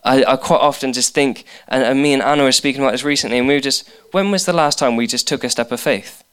I, 0.02 0.24
I 0.24 0.34
quite 0.34 0.58
often 0.58 0.92
just 0.92 1.14
think, 1.14 1.44
and, 1.68 1.84
and 1.84 2.02
me 2.02 2.14
and 2.14 2.20
Anna 2.20 2.42
were 2.42 2.50
speaking 2.50 2.82
about 2.82 2.90
this 2.90 3.04
recently, 3.04 3.38
and 3.38 3.46
we 3.46 3.54
were 3.54 3.60
just, 3.60 3.88
when 4.10 4.32
was 4.32 4.44
the 4.44 4.52
last 4.52 4.80
time 4.80 4.96
we 4.96 5.06
just 5.06 5.28
took 5.28 5.44
a 5.44 5.48
step 5.48 5.70
of 5.70 5.78
faith? 5.78 6.24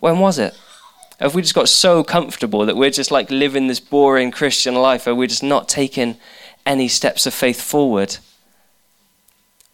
When 0.00 0.18
was 0.18 0.40
it? 0.40 0.58
Have 1.20 1.36
we 1.36 1.42
just 1.42 1.54
got 1.54 1.68
so 1.68 2.02
comfortable 2.02 2.66
that 2.66 2.76
we're 2.76 2.90
just 2.90 3.12
like 3.12 3.30
living 3.30 3.68
this 3.68 3.78
boring 3.78 4.32
Christian 4.32 4.74
life 4.74 5.06
where 5.06 5.14
we're 5.14 5.28
just 5.28 5.44
not 5.44 5.68
taking 5.68 6.16
any 6.66 6.88
steps 6.88 7.26
of 7.26 7.32
faith 7.32 7.60
forward? 7.60 8.16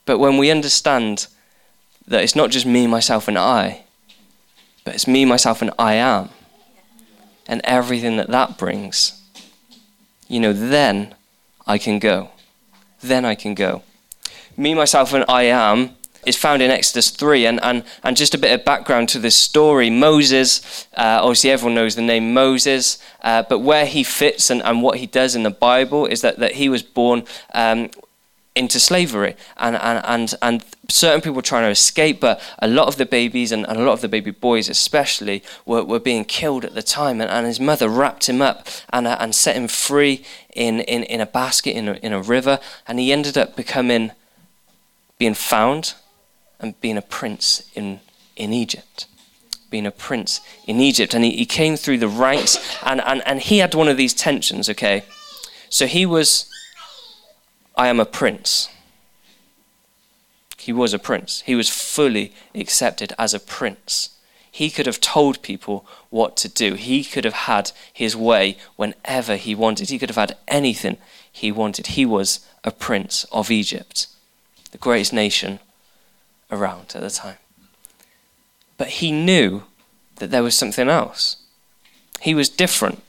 But 0.08 0.18
when 0.18 0.38
we 0.38 0.50
understand 0.50 1.26
that 2.06 2.24
it's 2.24 2.34
not 2.34 2.50
just 2.50 2.64
me, 2.64 2.86
myself, 2.86 3.28
and 3.28 3.38
I, 3.38 3.84
but 4.84 4.94
it's 4.94 5.06
me, 5.06 5.24
myself, 5.24 5.60
and 5.60 5.70
I 5.78 5.94
am, 5.94 6.30
and 7.46 7.60
everything 7.64 8.16
that 8.16 8.30
that 8.30 8.56
brings, 8.56 9.22
you 10.26 10.40
know, 10.40 10.54
then 10.54 11.14
I 11.66 11.76
can 11.76 11.98
go 11.98 12.30
then 13.00 13.24
I 13.24 13.34
can 13.34 13.54
go. 13.54 13.82
Me, 14.56 14.74
myself, 14.74 15.12
and 15.12 15.24
I 15.28 15.44
am 15.44 15.90
is 16.26 16.36
found 16.36 16.60
in 16.62 16.70
Exodus 16.70 17.10
3. 17.10 17.46
And, 17.46 17.60
and, 17.62 17.84
and 18.02 18.16
just 18.16 18.34
a 18.34 18.38
bit 18.38 18.52
of 18.52 18.64
background 18.64 19.08
to 19.10 19.18
this 19.18 19.36
story 19.36 19.88
Moses, 19.88 20.86
uh, 20.96 21.20
obviously, 21.22 21.50
everyone 21.50 21.74
knows 21.74 21.94
the 21.94 22.02
name 22.02 22.34
Moses, 22.34 23.02
uh, 23.22 23.44
but 23.48 23.60
where 23.60 23.86
he 23.86 24.02
fits 24.02 24.50
and, 24.50 24.62
and 24.62 24.82
what 24.82 24.98
he 24.98 25.06
does 25.06 25.36
in 25.36 25.44
the 25.44 25.50
Bible 25.50 26.06
is 26.06 26.20
that, 26.22 26.38
that 26.38 26.52
he 26.52 26.68
was 26.68 26.82
born 26.82 27.24
um, 27.54 27.90
into 28.58 28.80
slavery. 28.80 29.36
And, 29.56 29.76
and, 29.76 30.04
and, 30.04 30.34
and 30.42 30.64
certain 30.88 31.20
people 31.20 31.36
were 31.36 31.42
trying 31.42 31.64
to 31.64 31.70
escape, 31.70 32.20
but 32.20 32.40
a 32.58 32.68
lot 32.68 32.88
of 32.88 32.96
the 32.96 33.06
babies 33.06 33.52
and, 33.52 33.66
and 33.68 33.78
a 33.78 33.84
lot 33.84 33.92
of 33.92 34.00
the 34.00 34.08
baby 34.08 34.30
boys, 34.30 34.68
especially, 34.68 35.42
were, 35.64 35.84
were 35.84 36.00
being 36.00 36.24
killed 36.24 36.64
at 36.64 36.74
the 36.74 36.82
time. 36.82 37.20
And, 37.20 37.30
and 37.30 37.46
his 37.46 37.60
mother 37.60 37.88
wrapped 37.88 38.28
him 38.28 38.42
up 38.42 38.68
and, 38.90 39.06
uh, 39.06 39.16
and 39.20 39.34
set 39.34 39.56
him 39.56 39.68
free 39.68 40.24
in, 40.54 40.80
in, 40.80 41.04
in 41.04 41.20
a 41.20 41.26
basket 41.26 41.76
in 41.76 41.88
a, 41.88 41.92
in 41.94 42.12
a 42.12 42.20
river. 42.20 42.58
And 42.86 42.98
he 42.98 43.12
ended 43.12 43.38
up 43.38 43.56
becoming, 43.56 44.12
being 45.18 45.34
found 45.34 45.94
and 46.60 46.78
being 46.80 46.96
a 46.96 47.02
prince 47.02 47.70
in, 47.74 48.00
in 48.36 48.52
Egypt 48.52 49.06
being 49.70 49.84
a 49.84 49.90
prince 49.90 50.40
in 50.66 50.80
Egypt. 50.80 51.14
And 51.14 51.22
he, 51.22 51.32
he 51.32 51.44
came 51.44 51.76
through 51.76 51.98
the 51.98 52.08
ranks, 52.08 52.58
and, 52.82 53.02
and, 53.02 53.22
and 53.26 53.38
he 53.38 53.58
had 53.58 53.74
one 53.74 53.88
of 53.88 53.98
these 53.98 54.14
tensions, 54.14 54.68
okay? 54.70 55.04
So 55.68 55.86
he 55.86 56.06
was 56.06 56.50
I 57.78 57.86
am 57.86 58.00
a 58.00 58.04
prince. 58.04 58.68
He 60.58 60.72
was 60.72 60.92
a 60.92 60.98
prince. 60.98 61.42
He 61.46 61.54
was 61.54 61.68
fully 61.70 62.32
accepted 62.54 63.12
as 63.16 63.32
a 63.32 63.40
prince. 63.40 64.10
He 64.50 64.68
could 64.68 64.86
have 64.86 65.00
told 65.00 65.40
people 65.40 65.86
what 66.10 66.36
to 66.38 66.48
do. 66.48 66.74
He 66.74 67.04
could 67.04 67.24
have 67.24 67.46
had 67.46 67.70
his 67.92 68.16
way 68.16 68.56
whenever 68.74 69.36
he 69.36 69.54
wanted. 69.54 69.90
He 69.90 69.98
could 69.98 70.08
have 70.08 70.16
had 70.16 70.36
anything 70.48 70.96
he 71.30 71.52
wanted. 71.52 71.88
He 71.88 72.04
was 72.04 72.40
a 72.64 72.72
prince 72.72 73.24
of 73.30 73.50
Egypt. 73.50 74.08
the 74.72 74.78
greatest 74.78 75.12
nation 75.14 75.60
around 76.50 76.92
at 76.94 77.00
the 77.00 77.08
time. 77.08 77.38
But 78.76 78.88
he 78.88 79.10
knew 79.10 79.62
that 80.16 80.30
there 80.30 80.42
was 80.42 80.54
something 80.54 80.88
else. 80.88 81.36
He 82.20 82.34
was 82.34 82.50
different. 82.50 83.02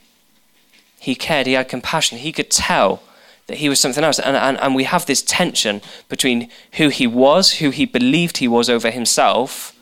He 0.98 1.14
cared, 1.14 1.46
he 1.46 1.54
had 1.54 1.68
compassion, 1.68 2.18
he 2.18 2.32
could 2.32 2.50
tell 2.50 3.02
that 3.50 3.58
he 3.58 3.68
was 3.68 3.80
something 3.80 4.04
else. 4.04 4.20
And, 4.20 4.36
and, 4.36 4.56
and 4.60 4.76
we 4.76 4.84
have 4.84 5.06
this 5.06 5.22
tension 5.22 5.82
between 6.08 6.48
who 6.74 6.88
he 6.88 7.06
was, 7.08 7.54
who 7.54 7.70
he 7.70 7.84
believed 7.84 8.36
he 8.36 8.46
was 8.46 8.70
over 8.70 8.92
himself, 8.92 9.76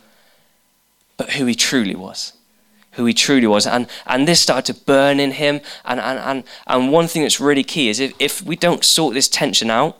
but 1.18 1.32
who 1.32 1.44
he 1.44 1.54
truly 1.54 1.94
was. 1.94 2.32
Who 2.92 3.04
he 3.04 3.12
truly 3.12 3.46
was. 3.46 3.66
And, 3.66 3.86
and 4.06 4.26
this 4.26 4.40
started 4.40 4.72
to 4.72 4.84
burn 4.84 5.20
in 5.20 5.32
him. 5.32 5.60
And, 5.84 6.00
and, 6.00 6.18
and, 6.18 6.44
and 6.66 6.90
one 6.90 7.08
thing 7.08 7.22
that's 7.22 7.40
really 7.40 7.62
key 7.62 7.90
is 7.90 8.00
if, 8.00 8.14
if 8.18 8.42
we 8.42 8.56
don't 8.56 8.84
sort 8.84 9.12
this 9.12 9.28
tension 9.28 9.70
out, 9.70 9.98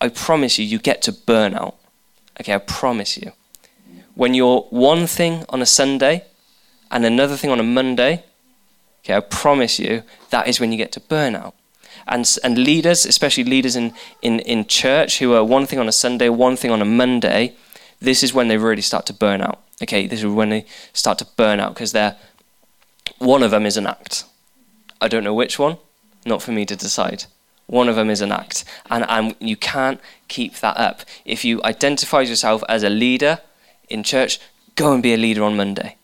I 0.00 0.08
promise 0.08 0.58
you, 0.58 0.64
you 0.64 0.80
get 0.80 1.00
to 1.02 1.12
burnout. 1.12 1.74
Okay, 2.40 2.54
I 2.54 2.58
promise 2.58 3.16
you. 3.16 3.30
When 4.16 4.34
you're 4.34 4.62
one 4.70 5.06
thing 5.06 5.44
on 5.48 5.62
a 5.62 5.66
Sunday 5.66 6.24
and 6.90 7.06
another 7.06 7.36
thing 7.36 7.50
on 7.50 7.60
a 7.60 7.62
Monday, 7.62 8.24
okay, 9.04 9.14
I 9.14 9.20
promise 9.20 9.78
you, 9.78 10.02
that 10.30 10.48
is 10.48 10.58
when 10.58 10.72
you 10.72 10.78
get 10.78 10.90
to 10.92 11.00
burnout. 11.00 11.52
And, 12.06 12.36
and 12.42 12.58
leaders, 12.58 13.06
especially 13.06 13.44
leaders 13.44 13.76
in, 13.76 13.92
in, 14.22 14.40
in 14.40 14.66
church 14.66 15.18
who 15.18 15.34
are 15.34 15.44
one 15.44 15.66
thing 15.66 15.78
on 15.78 15.88
a 15.88 15.92
Sunday, 15.92 16.28
one 16.28 16.56
thing 16.56 16.70
on 16.70 16.82
a 16.82 16.84
Monday, 16.84 17.54
this 18.00 18.22
is 18.22 18.34
when 18.34 18.48
they 18.48 18.58
really 18.58 18.82
start 18.82 19.06
to 19.06 19.12
burn 19.12 19.40
out. 19.40 19.60
Okay, 19.82 20.06
this 20.06 20.20
is 20.20 20.26
when 20.26 20.50
they 20.50 20.66
start 20.92 21.18
to 21.18 21.26
burn 21.36 21.60
out 21.60 21.74
because 21.74 21.92
they're 21.92 22.16
one 23.18 23.42
of 23.42 23.50
them 23.50 23.66
is 23.66 23.76
an 23.76 23.86
act. 23.86 24.24
I 25.00 25.08
don't 25.08 25.24
know 25.24 25.34
which 25.34 25.58
one, 25.58 25.78
not 26.24 26.42
for 26.42 26.52
me 26.52 26.64
to 26.66 26.76
decide. 26.76 27.24
One 27.66 27.88
of 27.88 27.96
them 27.96 28.10
is 28.10 28.20
an 28.20 28.32
act. 28.32 28.64
And, 28.90 29.04
and 29.08 29.34
you 29.40 29.56
can't 29.56 30.00
keep 30.28 30.56
that 30.56 30.76
up. 30.76 31.02
If 31.24 31.44
you 31.44 31.62
identify 31.64 32.20
yourself 32.20 32.62
as 32.68 32.82
a 32.82 32.90
leader 32.90 33.40
in 33.88 34.02
church, 34.02 34.40
go 34.74 34.92
and 34.92 35.02
be 35.02 35.14
a 35.14 35.18
leader 35.18 35.42
on 35.42 35.56
Monday. 35.56 35.96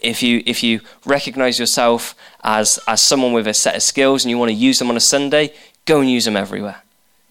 If 0.00 0.22
you, 0.22 0.42
if 0.46 0.62
you 0.62 0.80
recognize 1.04 1.58
yourself 1.58 2.14
as, 2.42 2.78
as 2.86 3.02
someone 3.02 3.32
with 3.32 3.46
a 3.46 3.54
set 3.54 3.76
of 3.76 3.82
skills 3.82 4.24
and 4.24 4.30
you 4.30 4.38
want 4.38 4.50
to 4.50 4.54
use 4.54 4.78
them 4.78 4.88
on 4.88 4.96
a 4.96 5.00
Sunday, 5.00 5.52
go 5.84 6.00
and 6.00 6.10
use 6.10 6.24
them 6.24 6.36
everywhere. 6.36 6.82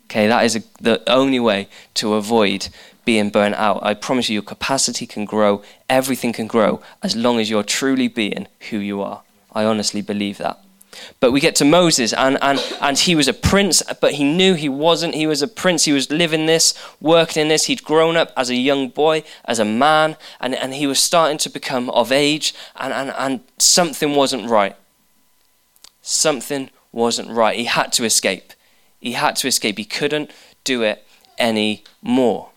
Okay, 0.05 0.27
that 0.27 0.43
is 0.45 0.55
a, 0.55 0.63
the 0.81 1.01
only 1.09 1.39
way 1.39 1.67
to 1.95 2.15
avoid 2.15 2.69
being 3.05 3.29
burnt 3.29 3.55
out. 3.55 3.79
I 3.83 3.93
promise 3.93 4.29
you, 4.29 4.33
your 4.33 4.43
capacity 4.43 5.05
can 5.07 5.25
grow, 5.25 5.63
everything 5.89 6.33
can 6.33 6.47
grow, 6.47 6.81
as 7.01 7.15
long 7.15 7.39
as 7.39 7.49
you're 7.49 7.63
truly 7.63 8.07
being 8.07 8.47
who 8.69 8.77
you 8.77 9.01
are. 9.01 9.21
I 9.53 9.65
honestly 9.65 10.01
believe 10.01 10.37
that. 10.37 10.59
But 11.19 11.31
we 11.31 11.39
get 11.39 11.55
to 11.55 11.65
Moses, 11.65 12.13
and, 12.13 12.37
and, 12.41 12.59
and 12.81 12.97
he 12.97 13.15
was 13.15 13.27
a 13.27 13.33
prince, 13.33 13.81
but 13.99 14.13
he 14.13 14.23
knew 14.23 14.53
he 14.53 14.69
wasn't. 14.69 15.15
He 15.15 15.27
was 15.27 15.41
a 15.41 15.47
prince. 15.47 15.85
He 15.85 15.93
was 15.93 16.09
living 16.09 16.45
this, 16.45 16.73
working 17.01 17.41
in 17.41 17.47
this. 17.47 17.65
He'd 17.65 17.83
grown 17.83 18.15
up 18.15 18.31
as 18.37 18.49
a 18.49 18.55
young 18.55 18.89
boy, 18.89 19.23
as 19.45 19.59
a 19.59 19.65
man, 19.65 20.17
and, 20.39 20.55
and 20.55 20.73
he 20.73 20.87
was 20.87 20.99
starting 20.99 21.37
to 21.39 21.49
become 21.49 21.89
of 21.89 22.11
age, 22.11 22.53
and, 22.75 22.93
and, 22.93 23.13
and 23.17 23.41
something 23.57 24.15
wasn't 24.15 24.49
right. 24.49 24.75
Something 26.01 26.69
wasn't 26.91 27.29
right. 27.29 27.57
He 27.57 27.65
had 27.65 27.91
to 27.93 28.05
escape. 28.05 28.53
He 28.99 29.13
had 29.13 29.35
to 29.37 29.47
escape. 29.47 29.77
He 29.77 29.85
couldn't 29.85 30.31
do 30.63 30.83
it 30.83 31.05
anymore. 31.37 32.49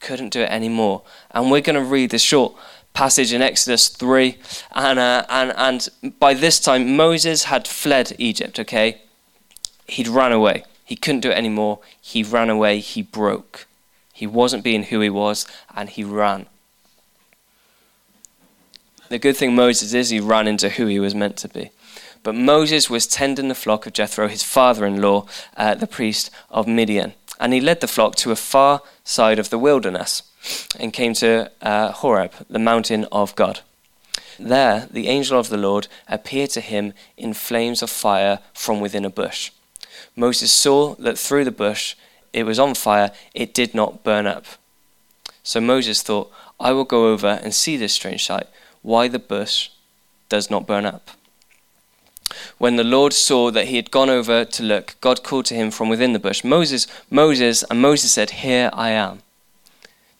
Couldn't 0.00 0.30
do 0.30 0.42
it 0.42 0.50
anymore. 0.50 1.02
And 1.30 1.50
we're 1.50 1.60
going 1.60 1.82
to 1.82 1.84
read 1.84 2.10
this 2.10 2.22
short 2.22 2.54
passage 2.94 3.32
in 3.32 3.42
Exodus 3.42 3.88
3. 3.88 4.38
And, 4.72 4.98
uh, 4.98 5.26
and, 5.28 5.52
and 5.56 5.88
by 6.18 6.32
this 6.32 6.58
time, 6.58 6.96
Moses 6.96 7.44
had 7.44 7.68
fled 7.68 8.14
Egypt, 8.18 8.58
okay? 8.58 9.02
He'd 9.86 10.08
run 10.08 10.32
away. 10.32 10.64
He 10.84 10.96
couldn't 10.96 11.20
do 11.20 11.30
it 11.30 11.36
anymore. 11.36 11.80
He 12.00 12.22
ran 12.22 12.48
away. 12.48 12.80
He 12.80 13.02
broke. 13.02 13.66
He 14.12 14.26
wasn't 14.26 14.64
being 14.64 14.84
who 14.84 15.00
he 15.00 15.10
was, 15.10 15.46
and 15.74 15.90
he 15.90 16.04
ran. 16.04 16.46
The 19.08 19.18
good 19.18 19.36
thing 19.36 19.54
Moses 19.54 19.92
is, 19.92 20.10
he 20.10 20.20
ran 20.20 20.48
into 20.48 20.70
who 20.70 20.86
he 20.86 21.00
was 21.00 21.14
meant 21.14 21.36
to 21.38 21.48
be. 21.48 21.70
But 22.22 22.34
Moses 22.34 22.88
was 22.88 23.06
tending 23.06 23.48
the 23.48 23.54
flock 23.54 23.86
of 23.86 23.92
Jethro, 23.92 24.28
his 24.28 24.42
father 24.42 24.86
in 24.86 25.02
law, 25.02 25.26
uh, 25.56 25.74
the 25.74 25.86
priest 25.86 26.30
of 26.48 26.66
Midian. 26.66 27.12
And 27.40 27.52
he 27.52 27.60
led 27.60 27.80
the 27.80 27.88
flock 27.88 28.14
to 28.16 28.30
a 28.30 28.36
far 28.36 28.82
side 29.02 29.38
of 29.38 29.50
the 29.50 29.58
wilderness 29.58 30.22
and 30.78 30.92
came 30.92 31.14
to 31.14 31.50
uh, 31.62 31.92
Horeb, 31.92 32.32
the 32.48 32.58
mountain 32.58 33.06
of 33.10 33.34
God. 33.34 33.60
There, 34.38 34.88
the 34.90 35.08
angel 35.08 35.38
of 35.38 35.48
the 35.48 35.56
Lord 35.56 35.88
appeared 36.08 36.50
to 36.50 36.60
him 36.60 36.92
in 37.16 37.34
flames 37.34 37.82
of 37.82 37.90
fire 37.90 38.40
from 38.52 38.80
within 38.80 39.04
a 39.04 39.10
bush. 39.10 39.50
Moses 40.16 40.52
saw 40.52 40.94
that 40.96 41.18
through 41.18 41.44
the 41.44 41.50
bush 41.50 41.94
it 42.32 42.44
was 42.44 42.58
on 42.58 42.74
fire, 42.74 43.12
it 43.32 43.54
did 43.54 43.74
not 43.74 44.02
burn 44.02 44.26
up. 44.26 44.44
So 45.44 45.60
Moses 45.60 46.02
thought, 46.02 46.32
I 46.58 46.72
will 46.72 46.84
go 46.84 47.12
over 47.12 47.38
and 47.42 47.54
see 47.54 47.76
this 47.76 47.92
strange 47.92 48.24
sight, 48.24 48.48
why 48.82 49.08
the 49.08 49.18
bush 49.18 49.70
does 50.28 50.50
not 50.50 50.66
burn 50.66 50.84
up. 50.84 51.10
When 52.58 52.76
the 52.76 52.84
Lord 52.84 53.12
saw 53.12 53.50
that 53.50 53.66
he 53.66 53.76
had 53.76 53.90
gone 53.90 54.10
over 54.10 54.44
to 54.44 54.62
look, 54.62 54.96
God 55.00 55.22
called 55.22 55.46
to 55.46 55.54
him 55.54 55.70
from 55.70 55.88
within 55.88 56.12
the 56.12 56.18
bush, 56.18 56.44
Moses, 56.44 56.86
Moses, 57.10 57.62
and 57.64 57.80
Moses 57.80 58.12
said, 58.12 58.30
Here 58.30 58.70
I 58.72 58.90
am. 58.90 59.20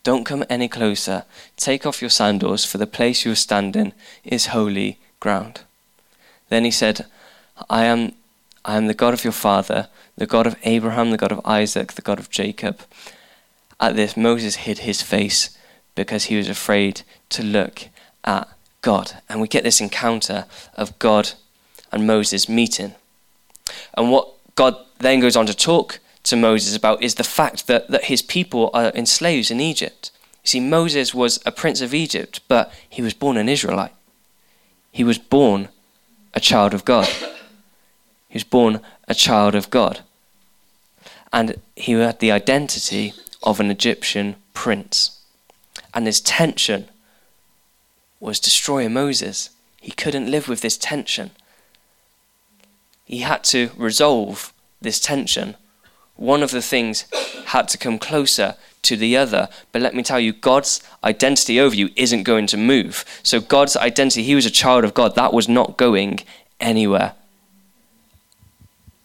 Don't 0.03 0.25
come 0.25 0.45
any 0.51 0.69
closer. 0.69 1.25
Take 1.57 1.87
off 1.87 2.03
your 2.03 2.11
sandals, 2.11 2.65
for 2.65 2.79
the 2.79 2.87
place 2.87 3.25
you 3.25 3.33
are 3.33 3.37
standing 3.37 3.93
is 4.23 4.47
holy 4.47 4.99
ground. 5.19 5.63
Then 6.51 6.65
he 6.65 6.71
said, 6.71 7.07
I 7.71 7.85
am, 7.85 8.13
I 8.65 8.77
am 8.77 8.87
the 8.87 8.95
God 8.95 9.15
of 9.15 9.25
your 9.25 9.33
father, 9.33 9.89
the 10.17 10.27
God 10.27 10.47
of 10.47 10.57
Abraham, 10.65 11.11
the 11.11 11.17
God 11.17 11.33
of 11.33 11.41
Isaac, 11.45 11.95
the 11.95 12.03
God 12.03 12.19
of 12.19 12.31
Jacob. 12.31 12.81
At 13.81 13.97
this, 13.97 14.17
Moses 14.17 14.57
hid 14.57 14.81
his 14.81 15.03
face 15.03 15.57
because 15.95 16.25
he 16.25 16.37
was 16.37 16.49
afraid 16.49 17.03
to 17.31 17.43
look 17.43 17.89
at 18.25 18.49
God. 18.83 19.13
And 19.29 19.41
we 19.41 19.49
get 19.49 19.65
this 19.65 19.81
encounter 19.81 20.45
of 20.75 20.99
God 20.99 21.33
and 21.95 22.07
Moses 22.07 22.49
meeting. 22.49 22.95
And 23.97 24.11
what 24.11 24.29
God 24.57 24.77
then 24.99 25.21
goes 25.21 25.37
on 25.37 25.47
to 25.47 25.55
talk 25.55 26.01
to 26.25 26.37
Moses 26.37 26.77
about 26.77 27.03
is 27.03 27.15
the 27.15 27.25
fact 27.25 27.69
that, 27.69 27.89
that 27.89 28.07
his 28.07 28.21
people 28.21 28.71
are 28.75 28.91
enslaved 28.95 29.51
in 29.51 29.61
Egypt. 29.61 30.11
You 30.43 30.49
see, 30.49 30.61
Moses 30.61 31.15
was 31.15 31.39
a 31.47 31.53
prince 31.53 31.81
of 31.81 31.95
Egypt, 31.95 32.41
but 32.49 32.73
he 32.91 33.01
was 33.01 33.15
born 33.15 33.37
an 33.37 33.49
Israelite. 33.49 33.93
He 34.91 35.05
was 35.05 35.19
born 35.19 35.69
a 36.35 36.41
child 36.41 36.75
of 36.75 36.85
God. 36.85 37.07
He 38.29 38.35
was 38.35 38.45
born 38.45 38.81
a 39.07 39.15
child 39.15 39.55
of 39.55 39.71
God. 39.71 40.01
And 41.33 41.61
he 41.77 41.93
had 41.93 42.19
the 42.19 42.33
identity 42.33 43.15
of 43.45 43.61
an 43.61 43.71
Egyptian 43.71 44.35
prince. 44.53 45.21
And 45.93 46.07
this 46.07 46.21
tension 46.21 46.89
was 48.19 48.41
destroying 48.41 48.95
Moses. 48.95 49.51
He 49.81 49.93
couldn't 49.93 50.31
live 50.31 50.49
with 50.49 50.61
this 50.61 50.77
tension. 50.77 51.31
He 53.05 53.21
had 53.21 53.45
to 53.45 53.71
resolve 53.77 54.53
this 54.81 55.01
tension 55.01 55.57
one 56.17 56.43
of 56.43 56.51
the 56.51 56.63
things 56.63 57.05
had 57.47 57.69
to 57.69 57.79
come 57.79 57.99
closer 57.99 58.55
to 58.83 58.97
the 58.97 59.17
other. 59.17 59.49
But 59.73 59.83
let 59.83 59.95
me 59.95 60.03
tell 60.03 60.21
you, 60.21 60.33
God's 60.33 60.83
identity 61.03 61.59
over 61.59 61.75
you 61.75 61.91
isn't 61.97 62.23
going 62.23 62.47
to 62.49 62.57
move. 62.57 63.05
So, 63.23 63.41
God's 63.41 63.77
identity, 63.77 64.23
he 64.23 64.35
was 64.35 64.47
a 64.47 64.51
child 64.51 64.85
of 64.85 64.95
God, 64.95 65.15
that 65.17 65.33
was 65.33 65.49
not 65.49 65.77
going 65.77 66.21
anywhere. 66.61 67.15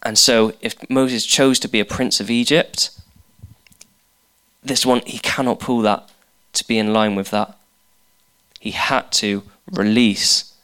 And 0.02 0.16
so, 0.16 0.54
if 0.60 0.88
Moses 0.88 1.26
chose 1.26 1.58
to 1.60 1.68
be 1.68 1.80
a 1.80 1.84
prince 1.84 2.20
of 2.20 2.30
Egypt, 2.30 2.90
this 4.62 4.86
one, 4.86 5.00
he 5.06 5.18
cannot 5.18 5.60
pull 5.60 5.80
that 5.82 6.08
to 6.52 6.66
be 6.66 6.78
in 6.78 6.92
line 6.92 7.14
with 7.14 7.30
that. 7.30 7.56
He 8.60 8.72
had 8.72 9.10
to 9.12 9.42
release 9.70 10.54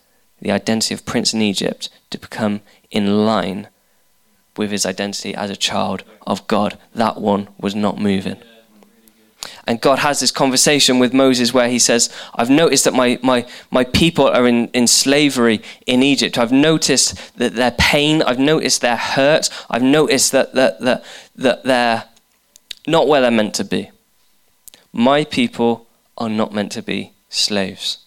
the 0.41 0.51
identity 0.53 0.95
of 0.95 1.07
prince 1.07 1.33
in 1.33 1.41
Egypt 1.41 1.89
to 2.11 2.19
become 2.19 2.61
in 2.97 3.27
line 3.27 3.69
with 4.57 4.71
his 4.71 4.87
identity 4.87 5.35
as 5.35 5.51
a 5.51 5.57
child 5.57 6.03
of 6.27 6.47
God. 6.49 6.79
That 6.95 7.21
one 7.21 7.49
was 7.61 7.75
not 7.75 7.99
moving. 7.99 8.39
And 9.67 9.81
God 9.81 9.99
has 9.99 10.21
this 10.21 10.31
conversation 10.31 10.99
with 10.99 11.13
Moses 11.13 11.53
where 11.53 11.69
he 11.69 11.79
says, 11.79 12.11
I've 12.35 12.49
noticed 12.49 12.85
that 12.85 12.95
my, 12.95 13.19
my, 13.23 13.47
my 13.71 13.85
people 13.85 14.27
are 14.27 14.49
in, 14.49 14.69
in 14.69 14.87
slavery 14.87 15.61
in 15.85 16.03
Egypt. 16.03 16.39
I've 16.39 16.53
noticed 16.53 17.37
that 17.37 17.55
their 17.55 17.73
pain, 17.73 18.23
I've 18.23 18.39
noticed 18.39 18.81
their 18.81 18.97
hurt, 18.97 19.51
I've 19.69 19.83
noticed 19.83 20.33
that, 20.33 20.55
that, 20.55 20.81
that, 20.81 21.05
that 21.37 21.65
they're 21.65 22.05
not 22.87 23.09
where 23.09 23.21
they're 23.21 23.31
meant 23.31 23.55
to 23.57 23.65
be. 23.65 23.91
My 24.93 25.25
people 25.25 25.87
are 26.17 26.31
not 26.31 26.55
meant 26.55 26.73
to 26.73 26.83
be 26.83 27.13
slaves. 27.29 27.99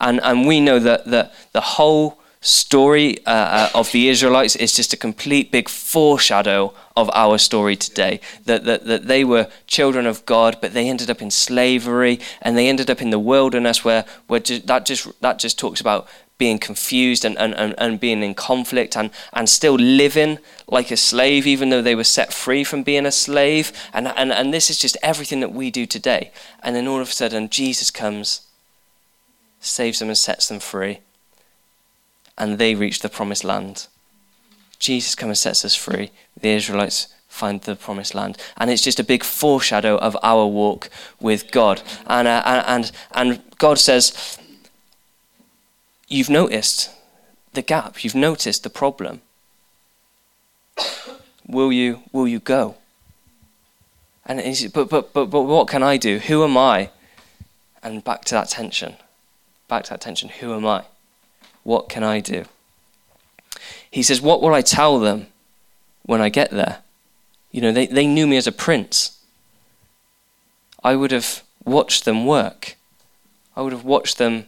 And, 0.00 0.20
and 0.22 0.46
we 0.46 0.60
know 0.60 0.78
that, 0.78 1.06
that 1.06 1.34
the 1.52 1.60
whole 1.60 2.19
story 2.40 3.18
uh, 3.26 3.30
uh, 3.30 3.70
of 3.74 3.92
the 3.92 4.08
Israelites 4.08 4.56
is 4.56 4.74
just 4.74 4.94
a 4.94 4.96
complete 4.96 5.50
big 5.50 5.68
foreshadow 5.68 6.72
of 6.96 7.10
our 7.12 7.36
story 7.36 7.76
today. 7.76 8.20
That, 8.46 8.64
that, 8.64 8.86
that 8.86 9.06
they 9.06 9.24
were 9.24 9.48
children 9.66 10.06
of 10.06 10.24
God, 10.24 10.56
but 10.60 10.72
they 10.72 10.88
ended 10.88 11.10
up 11.10 11.20
in 11.20 11.30
slavery 11.30 12.18
and 12.40 12.56
they 12.56 12.68
ended 12.68 12.88
up 12.88 13.02
in 13.02 13.10
the 13.10 13.18
wilderness 13.18 13.84
where, 13.84 14.04
where 14.26 14.40
that, 14.40 14.86
just, 14.86 15.20
that 15.20 15.38
just 15.38 15.58
talks 15.58 15.80
about 15.80 16.08
being 16.38 16.58
confused 16.58 17.26
and, 17.26 17.36
and, 17.38 17.54
and, 17.54 17.74
and 17.76 18.00
being 18.00 18.22
in 18.22 18.34
conflict 18.34 18.96
and, 18.96 19.10
and 19.34 19.46
still 19.46 19.74
living 19.74 20.38
like 20.66 20.90
a 20.90 20.96
slave, 20.96 21.46
even 21.46 21.68
though 21.68 21.82
they 21.82 21.94
were 21.94 22.02
set 22.02 22.32
free 22.32 22.64
from 22.64 22.82
being 22.82 23.04
a 23.04 23.12
slave. 23.12 23.70
And, 23.92 24.08
and, 24.08 24.32
and 24.32 24.54
this 24.54 24.70
is 24.70 24.78
just 24.78 24.96
everything 25.02 25.40
that 25.40 25.52
we 25.52 25.70
do 25.70 25.84
today. 25.84 26.32
And 26.62 26.74
then 26.74 26.88
all 26.88 27.02
of 27.02 27.08
a 27.08 27.12
sudden, 27.12 27.50
Jesus 27.50 27.90
comes, 27.90 28.46
saves 29.60 29.98
them, 29.98 30.08
and 30.08 30.16
sets 30.16 30.48
them 30.48 30.60
free. 30.60 31.00
And 32.40 32.58
they 32.58 32.74
reach 32.74 33.00
the 33.00 33.08
promised 33.08 33.44
land. 33.44 33.86
Jesus 34.80 35.14
comes 35.14 35.28
and 35.28 35.38
sets 35.38 35.64
us 35.64 35.76
free. 35.76 36.10
The 36.40 36.48
Israelites 36.48 37.14
find 37.28 37.60
the 37.60 37.76
promised 37.76 38.14
land. 38.14 38.38
And 38.56 38.70
it's 38.70 38.82
just 38.82 38.98
a 38.98 39.04
big 39.04 39.22
foreshadow 39.22 39.96
of 39.98 40.16
our 40.22 40.46
walk 40.46 40.88
with 41.20 41.50
God. 41.52 41.82
And, 42.06 42.26
uh, 42.26 42.64
and, 42.66 42.90
and 43.12 43.42
God 43.58 43.78
says, 43.78 44.38
you've 46.08 46.30
noticed 46.30 46.90
the 47.52 47.62
gap, 47.62 48.02
you've 48.02 48.14
noticed 48.14 48.62
the 48.62 48.70
problem. 48.70 49.20
will 51.46 51.72
you 51.72 52.02
will 52.12 52.28
you 52.28 52.40
go? 52.40 52.76
And 54.26 54.40
he 54.40 54.54
said, 54.54 54.72
but, 54.72 54.88
but, 54.88 55.12
but, 55.12 55.26
but 55.26 55.42
what 55.42 55.68
can 55.68 55.82
I 55.82 55.96
do? 55.96 56.18
Who 56.18 56.44
am 56.44 56.56
I? 56.56 56.90
And 57.82 58.04
back 58.04 58.24
to 58.26 58.34
that 58.34 58.48
tension. 58.48 58.94
Back 59.68 59.84
to 59.84 59.90
that 59.90 60.00
tension. 60.00 60.28
Who 60.28 60.54
am 60.54 60.66
I? 60.66 60.84
What 61.62 61.88
can 61.88 62.02
I 62.02 62.20
do? 62.20 62.44
He 63.90 64.02
says, 64.02 64.20
What 64.20 64.40
will 64.40 64.54
I 64.54 64.62
tell 64.62 64.98
them 64.98 65.26
when 66.04 66.20
I 66.20 66.28
get 66.28 66.50
there? 66.50 66.78
You 67.52 67.60
know, 67.60 67.72
they, 67.72 67.86
they 67.86 68.06
knew 68.06 68.26
me 68.26 68.36
as 68.36 68.46
a 68.46 68.52
prince. 68.52 69.18
I 70.82 70.96
would 70.96 71.10
have 71.10 71.42
watched 71.64 72.04
them 72.04 72.24
work. 72.24 72.76
I 73.56 73.62
would 73.62 73.72
have 73.72 73.84
watched 73.84 74.18
them 74.18 74.46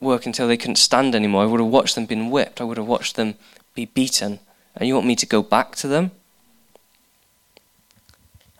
work 0.00 0.26
until 0.26 0.46
they 0.46 0.56
couldn't 0.56 0.76
stand 0.76 1.14
anymore. 1.14 1.42
I 1.42 1.46
would 1.46 1.60
have 1.60 1.70
watched 1.70 1.94
them 1.94 2.06
being 2.06 2.30
whipped. 2.30 2.60
I 2.60 2.64
would 2.64 2.76
have 2.76 2.86
watched 2.86 3.16
them 3.16 3.34
be 3.74 3.86
beaten. 3.86 4.38
And 4.76 4.86
you 4.86 4.94
want 4.94 5.06
me 5.06 5.16
to 5.16 5.26
go 5.26 5.42
back 5.42 5.74
to 5.76 5.88
them? 5.88 6.10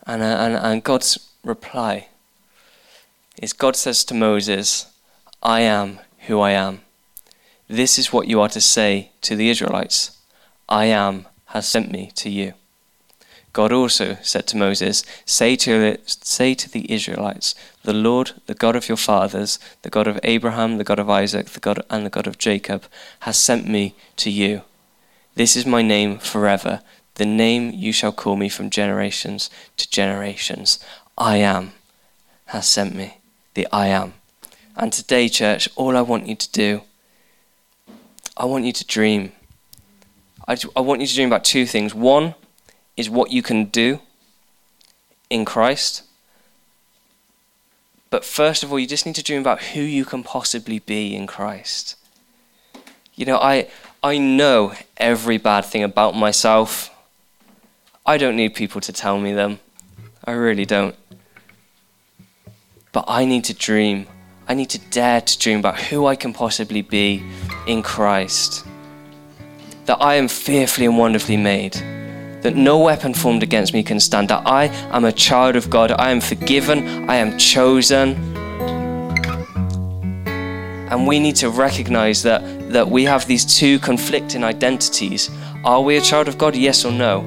And, 0.05 0.21
uh, 0.21 0.25
and, 0.25 0.55
and 0.55 0.83
God's 0.83 1.19
reply 1.43 2.09
is 3.41 3.53
God 3.53 3.75
says 3.75 4.03
to 4.05 4.13
Moses, 4.13 4.87
I 5.41 5.61
am 5.61 5.99
who 6.27 6.39
I 6.39 6.51
am. 6.51 6.81
This 7.67 7.97
is 7.97 8.13
what 8.13 8.27
you 8.27 8.39
are 8.41 8.49
to 8.49 8.61
say 8.61 9.11
to 9.21 9.35
the 9.35 9.49
Israelites 9.49 10.17
I 10.67 10.85
am 10.85 11.25
has 11.47 11.67
sent 11.67 11.91
me 11.91 12.11
to 12.15 12.29
you. 12.29 12.53
God 13.53 13.71
also 13.71 14.17
said 14.21 14.47
to 14.47 14.57
Moses, 14.57 15.05
say 15.25 15.55
to, 15.55 15.97
say 16.05 16.53
to 16.55 16.69
the 16.69 16.91
Israelites, 16.91 17.55
The 17.83 17.93
Lord, 17.93 18.31
the 18.47 18.53
God 18.53 18.75
of 18.75 18.89
your 18.89 18.97
fathers, 18.97 19.59
the 19.81 19.89
God 19.89 20.07
of 20.07 20.19
Abraham, 20.23 20.77
the 20.77 20.83
God 20.83 20.99
of 20.99 21.09
Isaac, 21.09 21.47
the 21.47 21.61
God 21.61 21.81
and 21.89 22.05
the 22.05 22.09
God 22.09 22.27
of 22.27 22.37
Jacob, 22.37 22.83
has 23.21 23.37
sent 23.37 23.65
me 23.65 23.95
to 24.17 24.29
you. 24.29 24.63
This 25.35 25.55
is 25.55 25.65
my 25.65 25.81
name 25.81 26.17
forever, 26.17 26.81
the 27.15 27.25
name 27.25 27.71
you 27.71 27.93
shall 27.93 28.11
call 28.11 28.35
me 28.35 28.49
from 28.49 28.69
generations 28.69 29.49
to 29.77 29.89
generations. 29.89 30.77
I 31.17 31.37
am 31.37 31.71
has 32.47 32.67
sent 32.67 32.93
me, 32.93 33.19
the 33.53 33.67
I 33.71 33.87
am. 33.87 34.15
And 34.75 34.91
today, 34.91 35.29
church, 35.29 35.69
all 35.75 35.95
I 35.95 36.01
want 36.01 36.27
you 36.27 36.35
to 36.35 36.51
do, 36.51 36.81
I 38.35 38.45
want 38.45 38.65
you 38.65 38.73
to 38.73 38.85
dream. 38.85 39.31
I, 40.47 40.57
I 40.75 40.81
want 40.81 41.01
you 41.01 41.07
to 41.07 41.15
dream 41.15 41.29
about 41.29 41.45
two 41.45 41.65
things. 41.65 41.95
One, 41.95 42.35
is 42.97 43.09
what 43.09 43.31
you 43.31 43.41
can 43.41 43.65
do 43.65 43.99
in 45.29 45.45
Christ. 45.45 46.03
But 48.09 48.23
first 48.23 48.63
of 48.63 48.71
all, 48.71 48.79
you 48.79 48.87
just 48.87 49.05
need 49.05 49.15
to 49.15 49.23
dream 49.23 49.41
about 49.41 49.61
who 49.61 49.81
you 49.81 50.05
can 50.05 50.23
possibly 50.23 50.79
be 50.79 51.15
in 51.15 51.27
Christ. 51.27 51.95
You 53.15 53.25
know, 53.25 53.37
I, 53.37 53.69
I 54.03 54.17
know 54.17 54.73
every 54.97 55.37
bad 55.37 55.65
thing 55.65 55.83
about 55.83 56.15
myself. 56.15 56.89
I 58.05 58.17
don't 58.17 58.35
need 58.35 58.53
people 58.53 58.81
to 58.81 58.93
tell 58.93 59.19
me 59.19 59.33
them. 59.33 59.59
I 60.23 60.31
really 60.31 60.65
don't. 60.65 60.95
But 62.91 63.05
I 63.07 63.25
need 63.25 63.43
to 63.45 63.53
dream. 63.53 64.07
I 64.47 64.53
need 64.53 64.69
to 64.69 64.79
dare 64.91 65.21
to 65.21 65.39
dream 65.39 65.59
about 65.59 65.79
who 65.79 66.05
I 66.05 66.15
can 66.15 66.33
possibly 66.33 66.81
be 66.81 67.23
in 67.67 67.81
Christ. 67.81 68.65
That 69.85 70.01
I 70.01 70.15
am 70.15 70.27
fearfully 70.27 70.85
and 70.85 70.97
wonderfully 70.97 71.37
made 71.37 71.75
that 72.45 72.55
no 72.55 72.77
weapon 72.77 73.11
formed 73.11 73.41
against 73.41 73.73
me 73.73 73.81
can 73.81 73.99
stand, 73.99 74.27
that 74.29 74.45
I 74.45 74.65
am 74.91 75.03
a 75.03 75.11
child 75.11 75.55
of 75.55 75.67
God, 75.71 75.91
I 75.91 76.11
am 76.11 76.21
forgiven, 76.21 77.09
I 77.09 77.15
am 77.15 77.39
chosen. 77.39 78.13
And 80.91 81.07
we 81.07 81.19
need 81.19 81.35
to 81.37 81.49
recognize 81.49 82.21
that, 82.21 82.71
that 82.71 82.87
we 82.87 83.03
have 83.05 83.25
these 83.25 83.45
two 83.45 83.79
conflicting 83.79 84.43
identities. 84.43 85.31
Are 85.63 85.81
we 85.81 85.97
a 85.97 86.01
child 86.01 86.27
of 86.27 86.37
God? 86.37 86.55
Yes 86.55 86.85
or 86.85 86.91
no? 86.91 87.21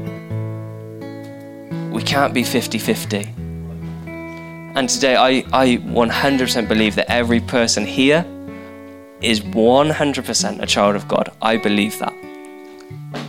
We 1.93 2.05
can't 2.05 2.33
be 2.33 2.45
50 2.45 2.79
50. 2.79 3.38
And 4.79 4.89
today, 4.89 5.17
I, 5.17 5.45
I 5.53 5.79
100% 5.79 6.69
believe 6.69 6.95
that 6.95 7.11
every 7.11 7.41
person 7.41 7.85
here 7.85 8.25
is 9.21 9.41
100% 9.41 10.63
a 10.63 10.67
child 10.67 10.95
of 10.95 11.09
God. 11.09 11.33
I 11.43 11.57
believe 11.57 11.99
that. 11.99 12.15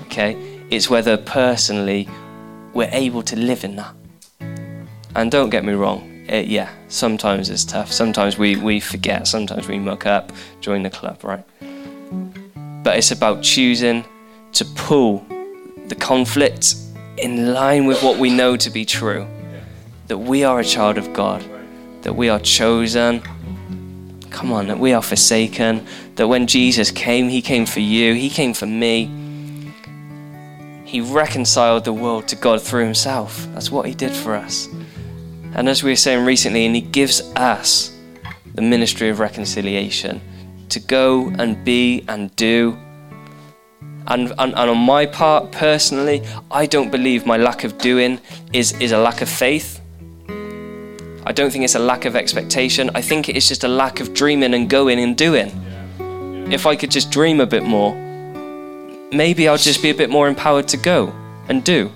Okay? 0.05 0.37
It's 0.69 0.91
whether 0.91 1.17
personally 1.17 2.07
we're 2.75 2.91
able 2.91 3.23
to 3.23 3.35
live 3.35 3.63
in 3.63 3.77
that. 3.77 3.95
And 5.15 5.31
don't 5.31 5.49
get 5.49 5.65
me 5.65 5.73
wrong, 5.73 6.23
it, 6.29 6.45
yeah, 6.45 6.69
sometimes 6.87 7.49
it's 7.49 7.65
tough. 7.65 7.91
Sometimes 7.91 8.37
we, 8.37 8.55
we 8.55 8.79
forget, 8.79 9.27
sometimes 9.27 9.67
we 9.67 9.79
muck 9.79 10.05
up, 10.05 10.31
join 10.61 10.83
the 10.83 10.91
club, 10.91 11.23
right? 11.23 11.43
But 12.83 12.97
it's 12.97 13.09
about 13.09 13.41
choosing 13.41 14.05
to 14.51 14.65
pull 14.75 15.25
the 15.87 15.95
conflict 15.95 16.75
in 17.17 17.55
line 17.55 17.87
with 17.87 18.03
what 18.03 18.19
we 18.19 18.29
know 18.29 18.55
to 18.55 18.69
be 18.69 18.85
true. 18.85 19.27
That 20.09 20.17
we 20.17 20.43
are 20.43 20.59
a 20.59 20.65
child 20.65 20.97
of 20.97 21.13
God, 21.13 21.43
that 22.01 22.13
we 22.13 22.29
are 22.29 22.39
chosen. 22.39 23.21
Come 24.29 24.51
on, 24.51 24.67
that 24.67 24.77
we 24.77 24.93
are 24.93 25.01
forsaken. 25.01 25.87
That 26.15 26.27
when 26.27 26.45
Jesus 26.45 26.91
came, 26.91 27.29
He 27.29 27.41
came 27.41 27.65
for 27.65 27.79
you, 27.79 28.13
He 28.13 28.29
came 28.29 28.53
for 28.53 28.67
me 28.67 29.19
he 30.89 31.01
reconciled 31.01 31.85
the 31.85 31.93
world 31.93 32.27
to 32.29 32.35
God 32.35 32.63
through 32.63 32.83
himself. 32.83 33.47
That's 33.53 33.69
what 33.69 33.85
he 33.85 33.93
did 33.93 34.11
for 34.11 34.33
us. 34.33 34.67
And 35.53 35.69
as 35.69 35.83
we 35.83 35.91
were 35.91 35.95
saying 35.95 36.25
recently, 36.25 36.65
and 36.65 36.73
he 36.73 36.81
gives 36.81 37.21
us 37.35 37.95
the 38.55 38.63
ministry 38.63 39.09
of 39.09 39.19
reconciliation 39.19 40.19
to 40.69 40.79
go 40.79 41.27
and 41.37 41.63
be 41.63 42.03
and 42.07 42.35
do. 42.35 42.75
And, 44.07 44.33
and, 44.39 44.55
and, 44.55 44.55
on 44.55 44.79
my 44.79 45.05
part, 45.05 45.51
personally, 45.51 46.23
I 46.49 46.65
don't 46.65 46.89
believe 46.89 47.23
my 47.27 47.37
lack 47.37 47.63
of 47.63 47.77
doing 47.77 48.19
is, 48.51 48.71
is 48.79 48.91
a 48.91 48.97
lack 48.97 49.21
of 49.21 49.29
faith. 49.29 49.78
I 51.29 51.31
don't 51.31 51.51
think 51.51 51.63
it's 51.63 51.75
a 51.75 51.79
lack 51.79 52.05
of 52.05 52.15
expectation. 52.15 52.89
I 52.95 53.01
think 53.01 53.29
it's 53.29 53.47
just 53.47 53.63
a 53.63 53.67
lack 53.67 53.99
of 53.99 54.15
dreaming 54.15 54.55
and 54.55 54.67
going 54.67 54.99
and 54.99 55.15
doing. 55.15 55.51
If 56.51 56.65
I 56.65 56.75
could 56.75 56.89
just 56.89 57.11
dream 57.11 57.39
a 57.39 57.45
bit 57.45 57.61
more, 57.61 57.93
maybe 59.11 59.47
I'll 59.47 59.55
just 59.55 59.83
be 59.83 59.91
a 59.91 59.93
bit 59.93 60.09
more 60.09 60.27
empowered 60.27 60.67
to 60.69 60.77
go 60.77 61.13
and 61.47 61.63
do. 61.63 61.91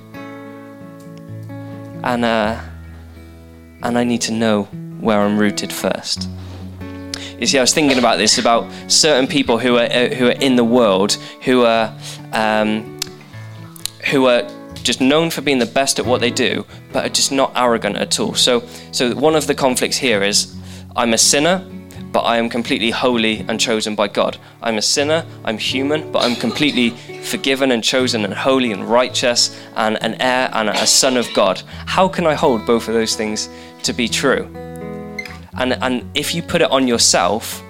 And, 2.04 2.24
uh, 2.24 2.62
and 3.82 3.98
I 3.98 4.04
need 4.04 4.22
to 4.22 4.32
know 4.32 4.66
where 5.02 5.20
I'm 5.20 5.40
rooted 5.40 5.74
first. 5.74 6.30
You 7.40 7.48
see, 7.48 7.58
I 7.58 7.62
was 7.62 7.74
thinking 7.74 7.98
about 7.98 8.20
this 8.20 8.38
about 8.38 8.72
certain 8.88 9.26
people 9.26 9.58
who 9.58 9.78
are 9.78 9.92
uh, 9.92 10.10
who 10.10 10.28
are 10.28 10.40
in 10.40 10.56
the 10.56 10.64
world 10.64 11.14
who 11.42 11.66
are 11.66 11.92
um, 12.34 13.00
who 14.12 14.28
are 14.28 14.44
just 14.84 15.02
known 15.02 15.30
for 15.30 15.42
being 15.42 15.60
the 15.60 15.66
best 15.66 16.00
at 16.00 16.06
what 16.06 16.22
they 16.22 16.32
do, 16.32 16.66
but 16.92 17.06
are 17.06 17.10
just 17.10 17.32
not 17.32 17.52
arrogant 17.56 17.96
at 17.98 18.20
all. 18.20 18.34
So, 18.36 18.64
so 18.92 19.16
one 19.16 19.36
of 19.36 19.48
the 19.48 19.56
conflicts 19.56 19.98
here 19.98 20.24
is, 20.24 20.56
I'm 20.96 21.14
a 21.14 21.18
sinner, 21.18 21.68
but 22.12 22.22
I 22.22 22.38
am 22.38 22.48
completely 22.48 22.92
holy 22.92 23.40
and 23.48 23.60
chosen 23.60 23.96
by 23.96 24.08
God. 24.08 24.38
I'm 24.62 24.78
a 24.78 24.82
sinner, 24.82 25.26
I'm 25.44 25.58
human, 25.58 26.12
but 26.12 26.24
I'm 26.24 26.36
completely 26.36 26.92
forgiven 27.24 27.72
and 27.72 27.84
chosen 27.84 28.24
and 28.24 28.34
holy 28.34 28.72
and 28.72 28.86
righteous 28.86 29.60
and 29.76 29.98
an 30.04 30.22
heir 30.22 30.52
and 30.54 30.70
a 30.70 30.86
son 30.86 31.18
of 31.18 31.28
God. 31.34 31.64
How 31.88 32.08
can 32.08 32.28
I 32.28 32.36
hold 32.36 32.68
both 32.68 32.88
of 32.88 32.94
those 32.94 33.16
things 33.16 33.50
to 33.82 33.94
be 33.94 34.08
true? 34.08 34.44
And, 35.58 35.74
and 35.82 36.10
if 36.14 36.36
you 36.36 36.44
put 36.44 36.62
it 36.62 36.72
on 36.72 36.88
yourself, 36.88 37.64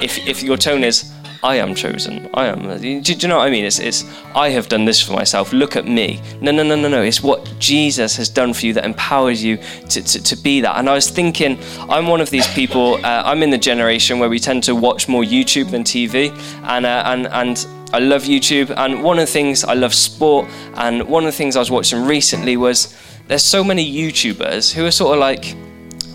if, 0.00 0.18
if 0.26 0.42
your 0.42 0.56
tone 0.56 0.84
is, 0.84 1.12
I 1.44 1.56
am 1.56 1.74
chosen. 1.74 2.30
I 2.34 2.46
am. 2.46 2.62
Do, 2.80 3.00
do, 3.00 3.12
you 3.14 3.28
know 3.28 3.38
what 3.38 3.48
I 3.48 3.50
mean? 3.50 3.64
It's, 3.64 3.80
it's, 3.80 4.04
I 4.32 4.50
have 4.50 4.68
done 4.68 4.84
this 4.84 5.02
for 5.02 5.12
myself. 5.12 5.52
Look 5.52 5.74
at 5.74 5.88
me. 5.88 6.22
No, 6.40 6.52
no, 6.52 6.62
no, 6.62 6.76
no, 6.76 6.88
no. 6.88 7.02
It's 7.02 7.20
what 7.20 7.52
Jesus 7.58 8.16
has 8.16 8.28
done 8.28 8.54
for 8.54 8.66
you 8.66 8.72
that 8.74 8.84
empowers 8.84 9.42
you 9.42 9.56
to, 9.88 10.02
to, 10.02 10.22
to 10.22 10.36
be 10.36 10.60
that. 10.60 10.78
And 10.78 10.88
I 10.88 10.94
was 10.94 11.10
thinking, 11.10 11.58
I'm 11.90 12.06
one 12.06 12.20
of 12.20 12.30
these 12.30 12.46
people, 12.54 13.04
uh, 13.04 13.22
I'm 13.24 13.42
in 13.42 13.50
the 13.50 13.58
generation 13.58 14.20
where 14.20 14.28
we 14.28 14.38
tend 14.38 14.62
to 14.64 14.76
watch 14.76 15.08
more 15.08 15.24
YouTube 15.24 15.72
than 15.72 15.82
TV. 15.82 16.30
And, 16.62 16.86
uh, 16.86 17.02
and, 17.06 17.26
and 17.26 17.66
I 17.92 17.98
love 17.98 18.22
YouTube. 18.22 18.72
And 18.76 19.02
one 19.02 19.18
of 19.18 19.26
the 19.26 19.32
things, 19.32 19.64
I 19.64 19.74
love 19.74 19.94
sport. 19.94 20.48
And 20.74 21.02
one 21.08 21.24
of 21.24 21.26
the 21.26 21.36
things 21.36 21.56
I 21.56 21.58
was 21.58 21.72
watching 21.72 22.04
recently 22.04 22.56
was 22.56 22.96
there's 23.26 23.42
so 23.42 23.64
many 23.64 23.92
YouTubers 23.92 24.72
who 24.72 24.86
are 24.86 24.92
sort 24.92 25.14
of 25.14 25.20
like, 25.20 25.56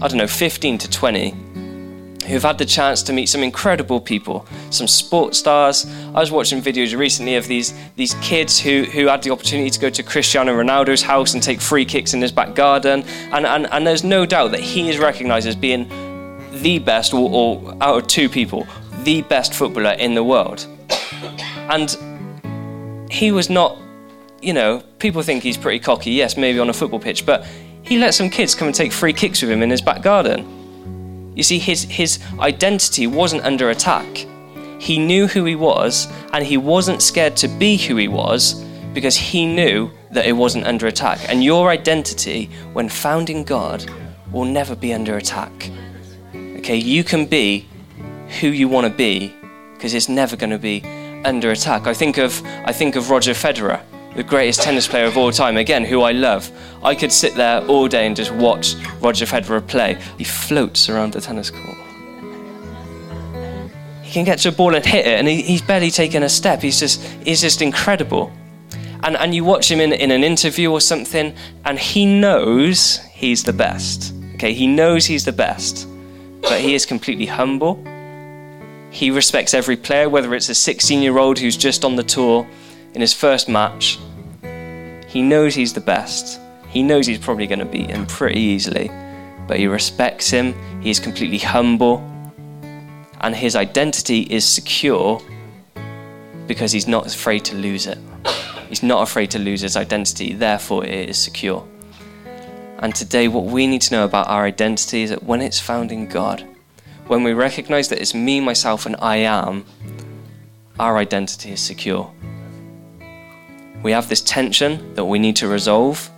I 0.01 0.07
don't 0.07 0.19
know, 0.19 0.27
15 0.27 0.77
to 0.77 0.89
20 0.89 1.35
who've 2.27 2.43
had 2.43 2.57
the 2.57 2.65
chance 2.65 3.01
to 3.03 3.13
meet 3.13 3.27
some 3.27 3.41
incredible 3.41 4.01
people, 4.01 4.45
some 4.69 4.87
sports 4.87 5.37
stars. 5.37 5.85
I 6.13 6.19
was 6.19 6.31
watching 6.31 6.61
videos 6.61 6.97
recently 6.97 7.35
of 7.35 7.47
these, 7.47 7.73
these 7.95 8.13
kids 8.15 8.59
who, 8.59 8.83
who 8.83 9.07
had 9.07 9.23
the 9.23 9.31
opportunity 9.31 9.69
to 9.69 9.79
go 9.79 9.89
to 9.89 10.03
Cristiano 10.03 10.53
Ronaldo's 10.53 11.01
house 11.01 11.33
and 11.33 11.41
take 11.41 11.61
free 11.61 11.85
kicks 11.85 12.13
in 12.13 12.21
his 12.21 12.31
back 12.31 12.53
garden. 12.53 13.03
And, 13.31 13.45
and, 13.45 13.67
and 13.71 13.87
there's 13.87 14.03
no 14.03 14.25
doubt 14.25 14.51
that 14.51 14.59
he 14.59 14.89
is 14.89 14.99
recognized 14.99 15.47
as 15.47 15.55
being 15.55 15.87
the 16.61 16.79
best, 16.79 17.13
or, 17.13 17.29
or 17.31 17.77
out 17.81 17.97
of 17.97 18.07
two 18.07 18.27
people, 18.27 18.67
the 19.03 19.21
best 19.21 19.53
footballer 19.53 19.93
in 19.93 20.13
the 20.13 20.23
world. 20.23 20.67
And 21.69 21.95
he 23.09 23.31
was 23.31 23.49
not, 23.49 23.77
you 24.41 24.53
know, 24.53 24.83
people 24.99 25.21
think 25.21 25.43
he's 25.43 25.57
pretty 25.57 25.79
cocky, 25.79 26.11
yes, 26.11 26.35
maybe 26.35 26.59
on 26.59 26.69
a 26.69 26.73
football 26.73 26.99
pitch, 26.99 27.25
but 27.25 27.45
he 27.83 27.97
let 27.97 28.13
some 28.13 28.29
kids 28.29 28.53
come 28.53 28.67
and 28.67 28.75
take 28.75 28.91
free 28.91 29.13
kicks 29.13 29.41
with 29.41 29.49
him 29.49 29.63
in 29.63 29.69
his 29.69 29.81
back 29.81 30.01
garden. 30.01 30.56
You 31.37 31.43
see, 31.43 31.59
his, 31.59 31.83
his 31.83 32.17
identity 32.39 33.05
wasn't 33.05 33.43
under 33.43 33.69
attack. 33.69 34.25
He 34.79 34.97
knew 34.97 35.27
who 35.27 35.45
he 35.45 35.55
was, 35.55 36.07
and 36.33 36.43
he 36.43 36.57
wasn't 36.57 37.03
scared 37.03 37.37
to 37.37 37.47
be 37.47 37.77
who 37.77 37.95
he 37.95 38.07
was 38.07 38.65
because 38.91 39.15
he 39.15 39.45
knew 39.45 39.91
that 40.09 40.25
it 40.25 40.31
wasn't 40.31 40.65
under 40.65 40.87
attack. 40.87 41.19
And 41.29 41.43
your 41.43 41.69
identity, 41.69 42.49
when 42.73 42.89
found 42.89 43.29
in 43.29 43.43
God, 43.43 43.87
will 44.31 44.45
never 44.45 44.75
be 44.75 44.95
under 44.95 45.15
attack. 45.15 45.69
Okay, 46.33 46.75
you 46.75 47.03
can 47.03 47.27
be 47.27 47.67
who 48.39 48.47
you 48.47 48.67
want 48.67 48.87
to 48.87 48.93
be 48.93 49.31
because 49.75 49.93
it's 49.93 50.09
never 50.09 50.35
going 50.35 50.49
to 50.49 50.57
be 50.57 50.81
under 51.23 51.51
attack. 51.51 51.85
I 51.85 51.93
think 51.93 52.17
of 52.17 52.41
I 52.65 52.73
think 52.73 52.95
of 52.95 53.11
Roger 53.11 53.33
Federer 53.33 53.79
the 54.17 54.23
greatest 54.23 54.63
tennis 54.63 54.87
player 54.87 55.05
of 55.05 55.15
all 55.15 55.31
time, 55.31 55.57
again, 55.57 55.85
who 55.85 56.01
I 56.01 56.11
love. 56.11 56.51
I 56.83 56.95
could 56.95 57.11
sit 57.11 57.35
there 57.35 57.63
all 57.67 57.87
day 57.87 58.07
and 58.07 58.15
just 58.15 58.31
watch 58.31 58.73
Roger 58.99 59.25
Federer 59.25 59.65
play. 59.65 59.99
He 60.17 60.23
floats 60.23 60.89
around 60.89 61.13
the 61.13 61.21
tennis 61.21 61.51
court. 61.51 61.77
He 64.01 64.11
can 64.11 64.25
get 64.25 64.39
to 64.39 64.49
a 64.49 64.51
ball 64.51 64.73
and 64.73 64.83
hit 64.83 65.05
it, 65.05 65.19
and 65.19 65.27
he, 65.27 65.43
he's 65.43 65.61
barely 65.61 65.91
taken 65.91 66.23
a 66.23 66.29
step. 66.29 66.63
He's 66.63 66.79
just, 66.79 66.99
he's 67.23 67.41
just 67.41 67.61
incredible. 67.61 68.31
And, 69.03 69.15
and 69.17 69.35
you 69.35 69.43
watch 69.43 69.69
him 69.69 69.79
in, 69.79 69.93
in 69.93 70.09
an 70.09 70.23
interview 70.23 70.71
or 70.71 70.81
something, 70.81 71.35
and 71.63 71.77
he 71.77 72.07
knows 72.07 72.97
he's 73.11 73.43
the 73.43 73.53
best. 73.53 74.15
Okay, 74.33 74.53
he 74.53 74.65
knows 74.65 75.05
he's 75.05 75.25
the 75.25 75.31
best, 75.31 75.87
but 76.41 76.59
he 76.59 76.73
is 76.73 76.87
completely 76.87 77.27
humble. 77.27 77.83
He 78.89 79.11
respects 79.11 79.53
every 79.53 79.77
player, 79.77 80.09
whether 80.09 80.33
it's 80.33 80.49
a 80.49 80.55
16 80.55 81.03
year 81.03 81.19
old 81.19 81.37
who's 81.37 81.55
just 81.55 81.85
on 81.85 81.95
the 81.95 82.03
tour 82.03 82.47
in 82.97 83.01
his 83.01 83.13
first 83.13 83.47
match, 83.47 83.99
he 85.05 85.21
knows 85.21 85.53
he's 85.53 85.71
the 85.71 85.79
best. 85.79 86.41
He 86.67 86.81
knows 86.81 87.05
he's 87.05 87.19
probably 87.19 87.45
going 87.45 87.59
to 87.59 87.65
beat 87.65 87.91
him 87.91 88.07
pretty 88.07 88.39
easily, 88.39 88.89
but 89.47 89.59
he 89.59 89.67
respects 89.67 90.31
him. 90.31 90.55
He's 90.81 90.99
completely 90.99 91.37
humble, 91.37 91.99
and 93.21 93.35
his 93.35 93.55
identity 93.55 94.21
is 94.21 94.45
secure 94.45 95.21
because 96.47 96.71
he's 96.71 96.87
not 96.87 97.05
afraid 97.05 97.45
to 97.45 97.55
lose 97.55 97.85
it. 97.85 97.99
He's 98.67 98.81
not 98.81 99.03
afraid 99.03 99.29
to 99.29 99.37
lose 99.37 99.61
his 99.61 99.77
identity, 99.77 100.33
therefore, 100.33 100.83
it 100.83 101.07
is 101.07 101.19
secure. 101.19 101.67
And 102.79 102.95
today, 102.95 103.27
what 103.27 103.43
we 103.43 103.67
need 103.67 103.81
to 103.83 103.93
know 103.93 104.05
about 104.05 104.27
our 104.27 104.43
identity 104.43 105.03
is 105.03 105.11
that 105.11 105.21
when 105.21 105.41
it's 105.41 105.59
found 105.59 105.91
in 105.91 106.07
God, 106.07 106.43
when 107.05 107.21
we 107.23 107.33
recognize 107.33 107.89
that 107.89 108.01
it's 108.01 108.15
me, 108.15 108.39
myself, 108.39 108.87
and 108.87 108.95
I 108.97 109.17
am, 109.17 109.65
our 110.79 110.97
identity 110.97 111.51
is 111.51 111.61
secure 111.61 112.11
we 113.83 113.91
have 113.91 114.09
this 114.09 114.21
tension 114.21 114.93
that 114.95 115.05
we 115.05 115.19
need 115.19 115.35
to 115.37 115.47
resolve. 115.47 116.09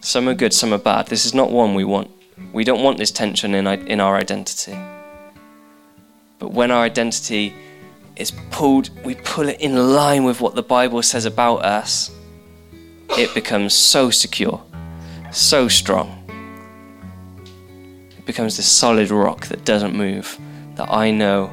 Some 0.00 0.28
are 0.28 0.34
good, 0.34 0.52
some 0.52 0.72
are 0.72 0.78
bad. 0.78 1.06
This 1.06 1.24
is 1.24 1.34
not 1.34 1.50
one 1.50 1.74
we 1.74 1.84
want. 1.84 2.10
We 2.52 2.64
don't 2.64 2.82
want 2.82 2.98
this 2.98 3.10
tension 3.10 3.54
in, 3.54 3.66
in 3.66 4.00
our 4.00 4.16
identity. 4.16 4.76
But 6.38 6.52
when 6.52 6.70
our 6.70 6.82
identity 6.82 7.54
is 8.16 8.32
pulled, 8.50 8.90
we 9.04 9.14
pull 9.16 9.48
it 9.48 9.60
in 9.60 9.94
line 9.94 10.24
with 10.24 10.40
what 10.40 10.54
the 10.54 10.62
Bible 10.62 11.02
says 11.02 11.24
about 11.24 11.64
us, 11.64 12.10
it 13.10 13.32
becomes 13.34 13.74
so 13.74 14.10
secure, 14.10 14.62
so 15.32 15.68
strong. 15.68 16.20
It 18.18 18.26
becomes 18.26 18.56
this 18.56 18.66
solid 18.66 19.10
rock 19.10 19.46
that 19.46 19.64
doesn't 19.64 19.94
move, 19.94 20.38
that 20.76 20.90
I 20.90 21.10
know 21.10 21.52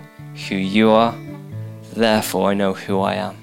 who 0.50 0.56
you 0.56 0.89
are, 0.89 1.15
therefore 1.94 2.52
I 2.52 2.54
know 2.54 2.74
who 2.74 3.00
I 3.00 3.15
am. 3.15 3.40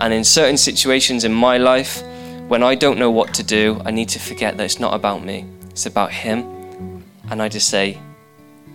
And 0.00 0.14
in 0.14 0.24
certain 0.24 0.56
situations 0.56 1.24
in 1.24 1.32
my 1.32 1.58
life, 1.58 2.02
when 2.48 2.62
I 2.62 2.74
don't 2.74 2.98
know 2.98 3.10
what 3.10 3.34
to 3.34 3.42
do, 3.42 3.82
I 3.84 3.90
need 3.90 4.08
to 4.08 4.18
forget 4.18 4.56
that 4.56 4.64
it's 4.64 4.80
not 4.80 4.94
about 4.94 5.22
me, 5.22 5.44
it's 5.68 5.84
about 5.84 6.10
Him. 6.10 7.04
And 7.30 7.42
I 7.42 7.50
just 7.50 7.68
say, 7.68 7.98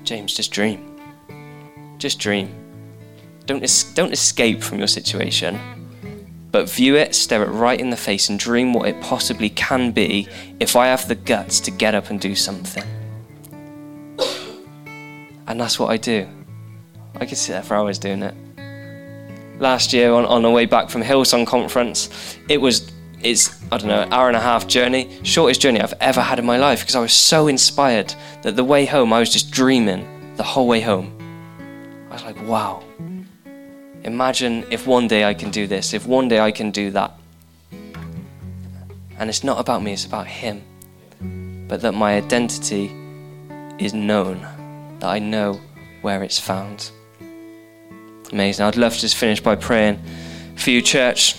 James, 0.03 0.35
just 0.35 0.51
dream. 0.51 0.95
Just 1.97 2.19
dream. 2.19 2.53
Don't, 3.47 3.63
es- 3.63 3.91
don't 3.95 4.13
escape 4.13 4.61
from 4.61 4.77
your 4.77 4.87
situation, 4.87 5.59
but 6.51 6.69
view 6.69 6.95
it, 6.95 7.15
stare 7.15 7.41
it 7.41 7.49
right 7.49 7.79
in 7.79 7.89
the 7.89 7.97
face, 7.97 8.29
and 8.29 8.37
dream 8.37 8.71
what 8.71 8.87
it 8.87 9.01
possibly 9.01 9.49
can 9.49 9.91
be 9.91 10.27
if 10.59 10.75
I 10.75 10.85
have 10.87 11.07
the 11.07 11.15
guts 11.15 11.59
to 11.61 11.71
get 11.71 11.95
up 11.95 12.11
and 12.11 12.21
do 12.21 12.35
something. 12.35 12.83
And 15.47 15.59
that's 15.59 15.79
what 15.79 15.89
I 15.89 15.97
do. 15.97 16.27
I 17.15 17.25
could 17.25 17.37
sit 17.39 17.53
there 17.53 17.63
for 17.63 17.75
hours 17.75 17.97
doing 17.97 18.21
it 18.21 18.35
last 19.59 19.93
year 19.93 20.11
on, 20.11 20.25
on 20.25 20.41
the 20.41 20.49
way 20.49 20.65
back 20.65 20.89
from 20.89 21.01
Hillsong 21.01 21.47
conference. 21.47 22.37
It 22.49 22.59
was 22.59 22.91
it's 23.21 23.63
I 23.71 23.77
don't 23.77 23.87
know 23.87 24.07
hour 24.11 24.27
and 24.27 24.37
a 24.37 24.41
half 24.41 24.67
journey, 24.67 25.09
shortest 25.23 25.61
journey 25.61 25.81
I've 25.81 25.93
ever 25.99 26.21
had 26.21 26.39
in 26.39 26.45
my 26.45 26.57
life 26.57 26.81
because 26.81 26.95
I 26.95 26.99
was 26.99 27.13
so 27.13 27.47
inspired 27.47 28.13
that 28.43 28.55
the 28.55 28.63
way 28.63 28.85
home 28.85 29.11
I 29.13 29.19
was 29.19 29.31
just 29.31 29.51
dreaming 29.51 30.07
the 30.35 30.43
whole 30.43 30.67
way 30.67 30.81
home. 30.81 31.11
I 32.09 32.13
was 32.13 32.23
like, 32.23 32.41
wow. 32.47 32.83
Imagine 34.03 34.63
if 34.69 34.85
one 34.85 35.07
day 35.07 35.25
I 35.25 35.33
can 35.33 35.49
do 35.49 35.65
this, 35.65 35.93
if 35.93 36.05
one 36.05 36.27
day 36.27 36.39
I 36.39 36.51
can 36.51 36.69
do 36.69 36.91
that. 36.91 37.17
And 39.17 39.29
it's 39.29 39.43
not 39.43 39.59
about 39.59 39.81
me, 39.81 39.93
it's 39.93 40.05
about 40.05 40.27
him. 40.27 40.61
But 41.67 41.81
that 41.81 41.93
my 41.93 42.15
identity 42.15 42.91
is 43.79 43.93
known, 43.93 44.41
that 44.99 45.09
I 45.09 45.19
know 45.19 45.59
where 46.01 46.21
it's 46.21 46.39
found. 46.39 46.91
Amazing. 48.31 48.65
I'd 48.65 48.75
love 48.75 48.93
to 48.93 48.99
just 48.99 49.15
finish 49.15 49.39
by 49.39 49.55
praying 49.55 49.99
for 50.55 50.69
you, 50.71 50.81
church. 50.81 51.35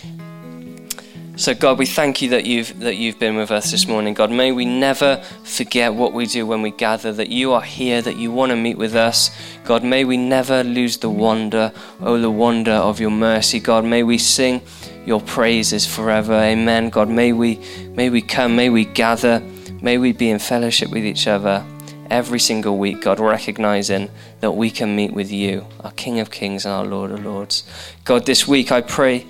So 1.36 1.52
God, 1.52 1.78
we 1.78 1.84
thank 1.84 2.22
you 2.22 2.30
that 2.30 2.46
you've 2.46 2.80
that 2.80 2.96
you've 2.96 3.18
been 3.18 3.36
with 3.36 3.50
us 3.50 3.70
this 3.70 3.86
morning. 3.86 4.14
God, 4.14 4.30
may 4.30 4.52
we 4.52 4.64
never 4.64 5.22
forget 5.44 5.92
what 5.92 6.14
we 6.14 6.24
do 6.24 6.46
when 6.46 6.62
we 6.62 6.70
gather, 6.70 7.12
that 7.12 7.28
you 7.28 7.52
are 7.52 7.60
here, 7.60 8.00
that 8.00 8.16
you 8.16 8.32
want 8.32 8.50
to 8.50 8.56
meet 8.56 8.78
with 8.78 8.94
us. 8.94 9.30
God, 9.66 9.84
may 9.84 10.06
we 10.06 10.16
never 10.16 10.64
lose 10.64 10.96
the 10.96 11.10
wonder, 11.10 11.72
oh 12.00 12.18
the 12.18 12.30
wonder 12.30 12.72
of 12.72 13.00
your 13.00 13.10
mercy. 13.10 13.60
God, 13.60 13.84
may 13.84 14.02
we 14.02 14.16
sing 14.16 14.62
your 15.04 15.20
praises 15.20 15.84
forever. 15.84 16.32
Amen. 16.32 16.88
God, 16.88 17.10
may 17.10 17.34
we 17.34 17.60
may 17.90 18.08
we 18.08 18.22
come, 18.22 18.56
may 18.56 18.70
we 18.70 18.86
gather, 18.86 19.40
may 19.82 19.98
we 19.98 20.12
be 20.12 20.30
in 20.30 20.38
fellowship 20.38 20.90
with 20.90 21.04
each 21.04 21.26
other 21.26 21.62
every 22.08 22.38
single 22.38 22.78
week, 22.78 23.02
God, 23.02 23.20
recognizing 23.20 24.08
that 24.40 24.52
we 24.52 24.70
can 24.70 24.94
meet 24.94 25.12
with 25.12 25.30
you, 25.30 25.66
our 25.80 25.92
King 25.92 26.20
of 26.20 26.30
Kings 26.30 26.64
and 26.64 26.74
our 26.74 26.84
Lord 26.84 27.10
of 27.10 27.24
Lords. 27.24 27.64
God, 28.04 28.26
this 28.26 28.46
week 28.46 28.70
I 28.70 28.80
pray 28.80 29.26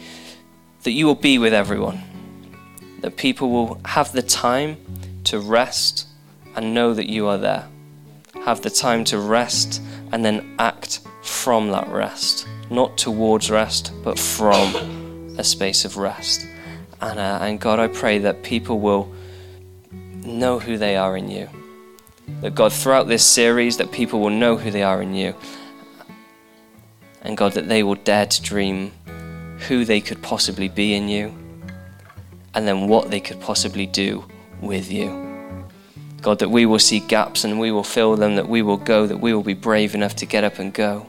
that 0.82 0.92
you 0.92 1.06
will 1.06 1.14
be 1.14 1.38
with 1.38 1.52
everyone, 1.52 2.00
that 3.00 3.16
people 3.16 3.50
will 3.50 3.80
have 3.84 4.12
the 4.12 4.22
time 4.22 4.76
to 5.24 5.38
rest 5.38 6.06
and 6.54 6.74
know 6.74 6.94
that 6.94 7.08
you 7.08 7.26
are 7.26 7.38
there, 7.38 7.68
have 8.44 8.62
the 8.62 8.70
time 8.70 9.04
to 9.04 9.18
rest 9.18 9.80
and 10.12 10.24
then 10.24 10.54
act 10.58 11.00
from 11.22 11.70
that 11.70 11.88
rest, 11.88 12.46
not 12.70 12.96
towards 12.98 13.50
rest, 13.50 13.92
but 14.02 14.18
from 14.18 15.34
a 15.38 15.44
space 15.44 15.84
of 15.84 15.96
rest. 15.96 16.46
And, 17.00 17.18
uh, 17.18 17.38
and 17.42 17.60
God, 17.60 17.78
I 17.78 17.88
pray 17.88 18.18
that 18.20 18.42
people 18.42 18.80
will 18.80 19.12
know 20.24 20.58
who 20.58 20.78
they 20.78 20.96
are 20.96 21.16
in 21.16 21.30
you 21.30 21.48
that 22.40 22.54
God, 22.54 22.72
throughout 22.72 23.08
this 23.08 23.24
series, 23.24 23.76
that 23.78 23.92
people 23.92 24.20
will 24.20 24.30
know 24.30 24.56
who 24.56 24.70
they 24.70 24.82
are 24.82 25.02
in 25.02 25.14
you. 25.14 25.34
And 27.22 27.36
God, 27.36 27.52
that 27.52 27.68
they 27.68 27.82
will 27.82 27.94
dare 27.94 28.26
to 28.26 28.42
dream 28.42 28.92
who 29.68 29.84
they 29.84 30.00
could 30.00 30.22
possibly 30.22 30.68
be 30.68 30.94
in 30.94 31.08
you 31.08 31.34
and 32.54 32.66
then 32.66 32.88
what 32.88 33.10
they 33.10 33.20
could 33.20 33.40
possibly 33.40 33.86
do 33.86 34.24
with 34.60 34.90
you. 34.90 35.24
God, 36.22 36.38
that 36.38 36.50
we 36.50 36.66
will 36.66 36.78
see 36.78 37.00
gaps 37.00 37.44
and 37.44 37.60
we 37.60 37.70
will 37.70 37.84
fill 37.84 38.16
them, 38.16 38.36
that 38.36 38.48
we 38.48 38.62
will 38.62 38.76
go, 38.76 39.06
that 39.06 39.18
we 39.18 39.34
will 39.34 39.42
be 39.42 39.54
brave 39.54 39.94
enough 39.94 40.16
to 40.16 40.26
get 40.26 40.44
up 40.44 40.58
and 40.58 40.72
go 40.72 41.06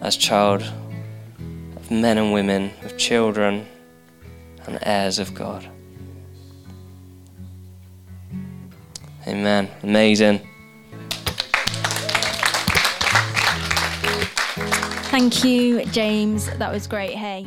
as 0.00 0.16
child 0.16 0.62
of 1.76 1.90
men 1.90 2.18
and 2.18 2.32
women, 2.32 2.70
of 2.82 2.96
children 2.96 3.66
and 4.66 4.78
heirs 4.82 5.18
of 5.18 5.34
God. 5.34 5.68
Amen. 9.28 9.68
Amazing. 9.82 10.40
Thank 15.10 15.44
you, 15.44 15.84
James. 15.86 16.48
That 16.58 16.72
was 16.72 16.86
great. 16.86 17.14
Hey. 17.14 17.46